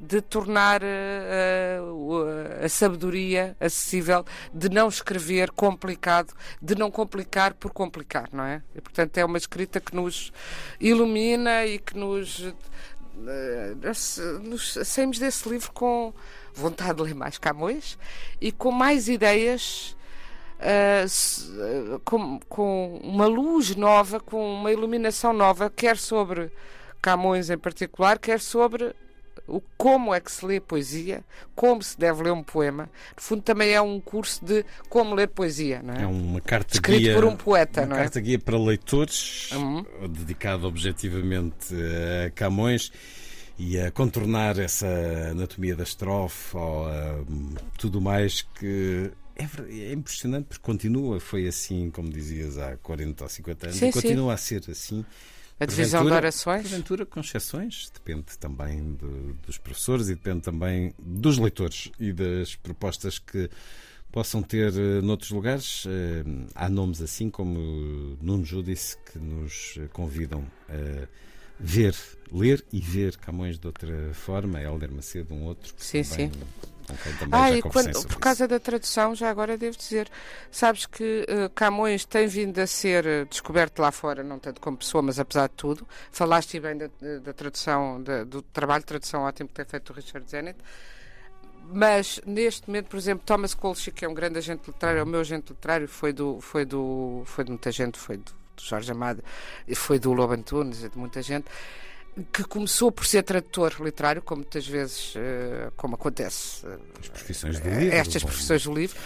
de 0.00 0.20
tornar 0.20 0.80
uh, 0.82 2.64
a 2.64 2.68
sabedoria 2.68 3.56
acessível, 3.58 4.24
de 4.54 4.68
não 4.68 4.88
escrever 4.88 5.50
complicado, 5.50 6.32
de 6.62 6.74
não 6.76 6.90
complicar 6.90 7.54
por 7.54 7.72
complicar, 7.72 8.28
não 8.32 8.44
é? 8.44 8.62
E, 8.74 8.80
portanto, 8.80 9.18
é 9.18 9.24
uma 9.24 9.38
escrita 9.38 9.80
que 9.80 9.94
nos 9.94 10.32
ilumina 10.80 11.66
e 11.66 11.78
que 11.78 11.96
nos. 11.96 12.38
Uh, 12.38 12.54
nos 14.44 14.74
saímos 14.84 15.18
desse 15.18 15.48
livro 15.48 15.72
com 15.72 16.14
vontade 16.54 16.94
de 16.94 17.02
ler 17.02 17.14
mais 17.16 17.36
Camões 17.36 17.98
e 18.40 18.52
com 18.52 18.70
mais 18.70 19.08
ideias. 19.08 19.96
Uh, 20.60 22.00
com, 22.00 22.40
com 22.48 23.00
uma 23.02 23.26
luz 23.26 23.76
nova, 23.76 24.18
com 24.18 24.54
uma 24.54 24.72
iluminação 24.72 25.32
nova, 25.32 25.70
quer 25.70 25.96
sobre 25.96 26.50
Camões 27.00 27.48
em 27.48 27.58
particular, 27.58 28.18
quer 28.18 28.40
sobre 28.40 28.92
o 29.48 29.60
como 29.76 30.14
é 30.14 30.20
que 30.20 30.30
se 30.30 30.44
lê 30.44 30.60
poesia, 30.60 31.24
como 31.54 31.82
se 31.82 31.98
deve 31.98 32.22
ler 32.22 32.32
um 32.32 32.42
poema. 32.42 32.90
No 33.16 33.22
fundo, 33.22 33.42
também 33.42 33.70
é 33.70 33.80
um 33.80 33.98
curso 33.98 34.44
de 34.44 34.64
como 34.88 35.14
ler 35.14 35.28
poesia, 35.28 35.82
não 35.82 35.94
é? 35.94 36.02
É 36.02 36.06
uma 36.06 36.40
carta 36.40 36.74
Escrito 36.74 37.00
guia, 37.00 37.14
por 37.14 37.24
um 37.24 37.36
poeta, 37.36 37.80
uma 37.80 37.86
não 37.88 37.96
é? 37.96 38.00
carta 38.00 38.20
guia 38.20 38.38
para 38.38 38.58
leitores, 38.58 39.50
uhum. 39.52 39.84
dedicado 40.08 40.66
objetivamente 40.66 41.74
a 42.26 42.30
Camões 42.30 42.92
e 43.58 43.80
a 43.80 43.90
contornar 43.90 44.58
essa 44.58 44.86
anatomia 45.30 45.74
da 45.74 45.82
estrofe 45.82 46.56
ou 46.56 46.86
uh, 46.86 47.26
tudo 47.76 48.00
mais 48.00 48.42
que 48.42 49.10
é, 49.38 49.44
é, 49.90 49.92
impressionante 49.92 50.46
porque 50.46 50.62
continua, 50.62 51.20
foi 51.20 51.46
assim, 51.46 51.90
como 51.90 52.10
dizias, 52.10 52.58
há 52.58 52.76
40 52.76 53.22
ou 53.22 53.30
50 53.30 53.66
anos, 53.66 53.78
sim, 53.78 53.88
e 53.88 53.92
continua 53.92 54.36
sim. 54.36 54.56
a 54.56 54.60
ser 54.60 54.70
assim. 54.70 55.06
A 55.60 55.66
divisão 55.66 56.04
de 56.04 56.12
orações? 56.12 56.62
Porventura 56.62 57.04
com 57.04 57.20
exceções, 57.20 57.90
depende 57.92 58.38
também 58.38 58.94
de, 58.94 59.32
dos 59.44 59.58
professores 59.58 60.08
e 60.08 60.14
depende 60.14 60.42
também 60.42 60.94
dos 60.98 61.36
leitores 61.36 61.90
e 61.98 62.12
das 62.12 62.54
propostas 62.54 63.18
que 63.18 63.50
possam 64.12 64.42
ter 64.42 64.72
uh, 64.72 65.02
noutros 65.02 65.30
lugares. 65.30 65.84
Uh, 65.84 66.46
há 66.54 66.68
nomes 66.68 67.02
assim 67.02 67.28
como 67.28 68.16
Nuno 68.22 68.44
Judice 68.44 68.96
que 69.10 69.18
nos 69.18 69.78
convidam 69.92 70.44
a 70.68 71.08
ver, 71.58 71.94
ler 72.32 72.64
e 72.72 72.80
ver 72.80 73.16
Camões 73.16 73.58
de 73.58 73.66
outra 73.66 74.14
forma. 74.14 74.60
Helder 74.60 74.92
Macedo, 74.92 75.34
um 75.34 75.44
outro. 75.44 75.74
Sim, 75.76 76.04
também. 77.18 77.28
Ah, 77.32 77.50
e 77.50 77.62
quando, 77.62 78.06
por 78.06 78.18
causa 78.18 78.44
isso. 78.44 78.48
da 78.48 78.60
tradução, 78.60 79.14
já 79.14 79.30
agora 79.30 79.56
devo 79.56 79.76
dizer, 79.76 80.08
sabes 80.50 80.86
que 80.86 81.26
uh, 81.28 81.50
Camões 81.54 82.04
tem 82.04 82.26
vindo 82.26 82.58
a 82.58 82.66
ser 82.66 83.04
uh, 83.04 83.26
descoberto 83.26 83.80
lá 83.80 83.90
fora, 83.90 84.22
não 84.22 84.38
tanto 84.38 84.60
como 84.60 84.76
pessoa, 84.76 85.02
mas 85.02 85.18
apesar 85.18 85.48
de 85.48 85.54
tudo. 85.54 85.86
Falaste 86.10 86.58
bem 86.60 86.76
da, 86.76 86.88
da 87.22 87.32
tradução, 87.32 88.02
da, 88.02 88.24
do 88.24 88.42
trabalho 88.42 88.80
de 88.80 88.86
tradução 88.86 89.22
ótimo 89.22 89.48
que 89.48 89.54
tem 89.54 89.64
feito 89.64 89.90
o 89.90 89.92
Richard 89.92 90.28
Zenit. 90.30 90.58
Mas 91.70 92.20
neste 92.24 92.66
momento, 92.66 92.86
por 92.86 92.96
exemplo, 92.96 93.24
Thomas 93.26 93.52
Kolschik, 93.52 93.98
que 93.98 94.04
é 94.04 94.08
um 94.08 94.14
grande 94.14 94.38
agente 94.38 94.62
literário, 94.66 95.00
é 95.00 95.02
o 95.02 95.06
meu 95.06 95.20
agente 95.20 95.50
literário, 95.50 95.86
foi 95.86 96.12
do, 96.12 96.40
foi 96.40 96.64
do, 96.64 97.22
foi 97.26 97.44
de 97.44 97.50
muita 97.50 97.70
gente, 97.70 97.98
foi 97.98 98.16
do, 98.16 98.32
do 98.56 98.62
Jorge 98.62 98.90
Amado, 98.90 99.22
foi 99.74 99.98
do 99.98 100.12
Lobo 100.14 100.32
Antunes, 100.32 100.80
de 100.80 100.96
muita 100.96 101.20
gente 101.20 101.46
que 102.32 102.44
começou 102.44 102.90
por 102.90 103.06
ser 103.06 103.22
tradutor 103.22 103.76
literário, 103.80 104.22
como 104.22 104.42
muitas 104.42 104.66
vezes, 104.66 105.14
uh, 105.14 105.72
como 105.76 105.94
acontece. 105.94 106.66
Uh, 106.66 106.78
As 107.00 107.08
profissões 107.08 107.60
do 107.60 107.68
livro. 107.68 107.96
Estas 107.96 108.22
profissões 108.24 108.64
do 108.64 108.74
livro. 108.74 108.96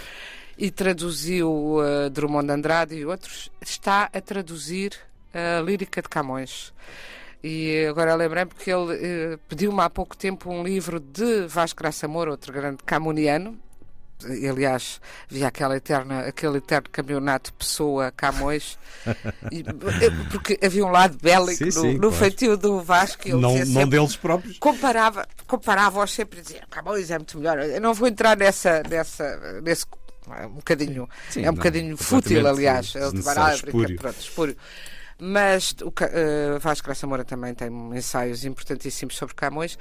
e 0.57 0.69
traduziu 0.69 1.49
uh, 1.51 2.09
Drummond 2.11 2.47
de 2.47 2.53
Andrade 2.53 2.95
e 2.95 3.05
outros, 3.05 3.51
está 3.61 4.09
a 4.13 4.21
traduzir 4.21 4.93
a 5.33 5.61
lírica 5.61 6.01
de 6.01 6.09
Camões. 6.09 6.73
E 7.43 7.85
agora 7.87 8.15
lembrei-me 8.15 8.51
porque 8.51 8.71
ele 8.71 9.37
pediu-me 9.49 9.81
há 9.81 9.89
pouco 9.89 10.15
tempo 10.15 10.49
um 10.49 10.63
livro 10.63 10.99
de 10.99 11.45
Vasco 11.47 11.79
Graça 11.79 12.07
Moura, 12.07 12.31
outro 12.31 12.53
grande 12.53 12.83
camoniano, 12.85 13.59
aliás, 14.25 15.01
havia 15.29 15.47
aquela 15.47 15.75
eterna, 15.75 16.21
aquele 16.21 16.57
eterno 16.57 16.89
campeonato 16.91 17.53
Pessoa-Camões, 17.53 18.77
porque 20.31 20.59
havia 20.63 20.85
um 20.85 20.91
lado 20.91 21.17
bélico 21.21 21.57
sim, 21.57 21.65
no, 21.65 21.71
sim, 21.71 21.93
no 21.93 21.99
claro. 21.99 22.15
feitio 22.15 22.57
do 22.57 22.81
Vasco. 22.81 23.27
Ele 23.27 23.39
não, 23.39 23.57
não 23.65 23.87
deles 23.87 24.15
próprios. 24.15 24.57
Comparava, 24.57 25.27
comparava-os 25.47 26.11
sempre 26.11 26.39
e 26.39 26.41
dizia 26.41 26.63
Camões 26.69 27.09
é 27.11 27.17
muito 27.17 27.37
melhor. 27.37 27.59
Eu 27.59 27.81
não 27.81 27.93
vou 27.93 28.07
entrar 28.07 28.37
nessa, 28.37 28.83
nessa, 28.89 29.61
nesse 29.61 29.85
é 30.31 30.47
um 30.47 30.51
bocadinho, 30.51 31.09
Sim, 31.29 31.43
é 31.43 31.51
um 31.51 31.53
bocadinho 31.53 31.97
fútil, 31.97 32.47
aliás. 32.47 32.95
É 32.95 33.07
espúrio. 33.53 33.97
Pronto, 33.97 34.19
espúrio. 34.19 34.57
Mas 35.25 35.73
o 35.81 35.87
uh, 35.87 36.59
Vasco 36.59 36.85
Graça 36.85 37.07
Moura 37.07 37.23
também 37.23 37.53
tem 37.53 37.69
ensaios 37.95 38.43
importantíssimos 38.43 39.15
sobre 39.15 39.33
Camões 39.33 39.77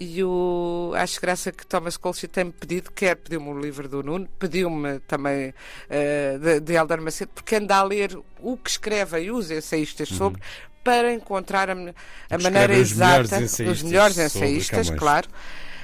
e 0.00 0.24
o, 0.24 0.92
acho 0.96 1.20
graça 1.20 1.52
que 1.52 1.64
Thomas 1.64 1.96
Colchi 1.96 2.26
tem-me 2.26 2.50
pedido, 2.50 2.90
quer 2.90 3.14
pediu-me 3.14 3.50
o 3.50 3.60
livro 3.60 3.88
do 3.88 4.02
Nuno, 4.02 4.26
pediu-me 4.36 4.98
também 5.00 5.50
uh, 5.50 6.38
de, 6.40 6.58
de 6.58 6.72
Helder 6.72 7.00
Macedo, 7.00 7.30
porque 7.32 7.54
anda 7.54 7.76
a 7.76 7.84
ler 7.84 8.18
o 8.40 8.56
que 8.56 8.68
escreve 8.68 9.20
e 9.20 9.30
os 9.30 9.48
ensaístas 9.48 10.10
uhum. 10.10 10.16
sobre, 10.16 10.42
para 10.82 11.12
encontrar 11.12 11.70
a, 11.70 11.74
a 11.74 12.38
maneira 12.42 12.74
exata, 12.74 13.38
os 13.70 13.82
melhores 13.84 14.18
ensaístas, 14.18 14.90
claro. 14.90 15.28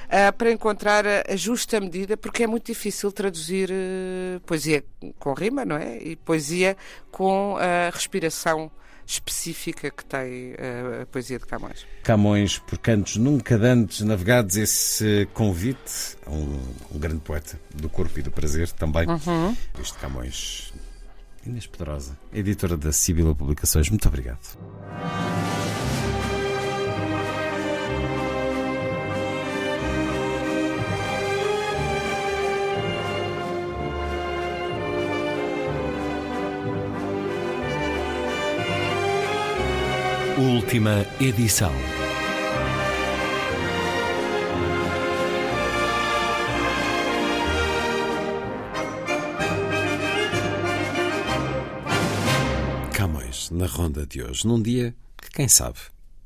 Uh, 0.06 0.32
para 0.36 0.50
encontrar 0.50 1.06
a, 1.06 1.24
a, 1.28 1.36
justa 1.36 1.78
medida, 1.78 2.16
porque 2.16 2.42
é 2.42 2.46
muito 2.48 2.66
difícil 2.66 3.12
traduzir 3.12 3.70
uh, 3.70 4.40
poesia 4.40 4.82
com 5.18 5.32
rima, 5.32 5.64
não 5.64 5.76
é? 5.76 5.98
E 5.98 6.16
poesia 6.16 6.76
com 7.12 7.56
a 7.56 7.90
respiração 7.90 8.70
específica 9.06 9.90
que 9.90 10.04
tem 10.04 10.52
uh, 10.52 11.02
a 11.02 11.06
poesia 11.06 11.38
de 11.38 11.46
Camões. 11.46 11.86
Camões, 12.02 12.58
por 12.58 12.78
cantos 12.78 13.16
nunca 13.16 13.56
dantes 13.56 14.00
navegados, 14.00 14.56
esse 14.56 15.28
convite 15.32 16.16
a 16.26 16.30
um, 16.30 16.60
um, 16.92 16.98
grande 16.98 17.20
poeta 17.20 17.58
do 17.74 17.88
corpo 17.88 18.18
e 18.18 18.22
do 18.22 18.30
prazer 18.30 18.70
também. 18.72 19.06
Uhum. 19.08 19.56
Este 19.80 19.96
Camões, 19.98 20.72
Inês 21.44 21.66
Pedrosa, 21.66 22.18
editora 22.32 22.76
da 22.76 22.92
Sibila 22.92 23.34
Publicações, 23.34 23.88
muito 23.88 24.08
obrigado. 24.08 24.58
Última 40.38 41.06
edição. 41.18 41.72
Camões, 52.92 53.50
na 53.50 53.64
ronda 53.64 54.06
de 54.06 54.22
hoje, 54.22 54.46
num 54.46 54.60
dia 54.60 54.94
que, 55.16 55.30
quem 55.30 55.48
sabe, 55.48 55.78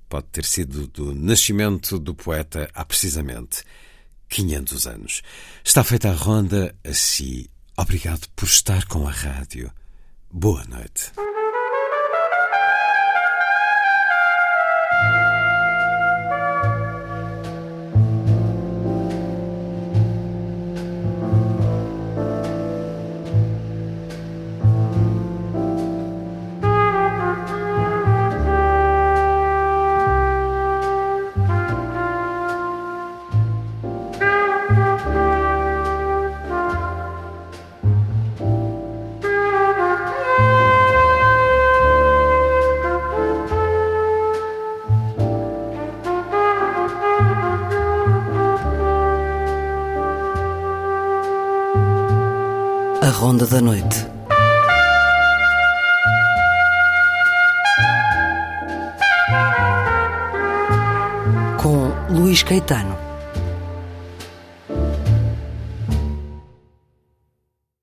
pode 0.09 0.27
ter 0.33 0.45
sido 0.45 0.89
do 0.89 1.15
nascimento 1.15 1.97
do 1.97 2.13
poeta 2.13 2.69
há 2.75 2.85
precisamente 2.85 3.63
500 4.29 4.87
anos. 4.89 5.23
Está 5.63 5.85
feita 5.85 6.11
a 6.11 6.15
ronda 6.15 6.75
assim. 6.83 7.47
Obrigado 7.77 8.27
por 8.35 8.47
estar 8.47 8.87
com 8.87 9.07
a 9.07 9.13
rádio. 9.13 9.71
Boa 10.33 10.65
noite. 10.65 11.13
Da 53.61 53.65
Noite. 53.65 54.10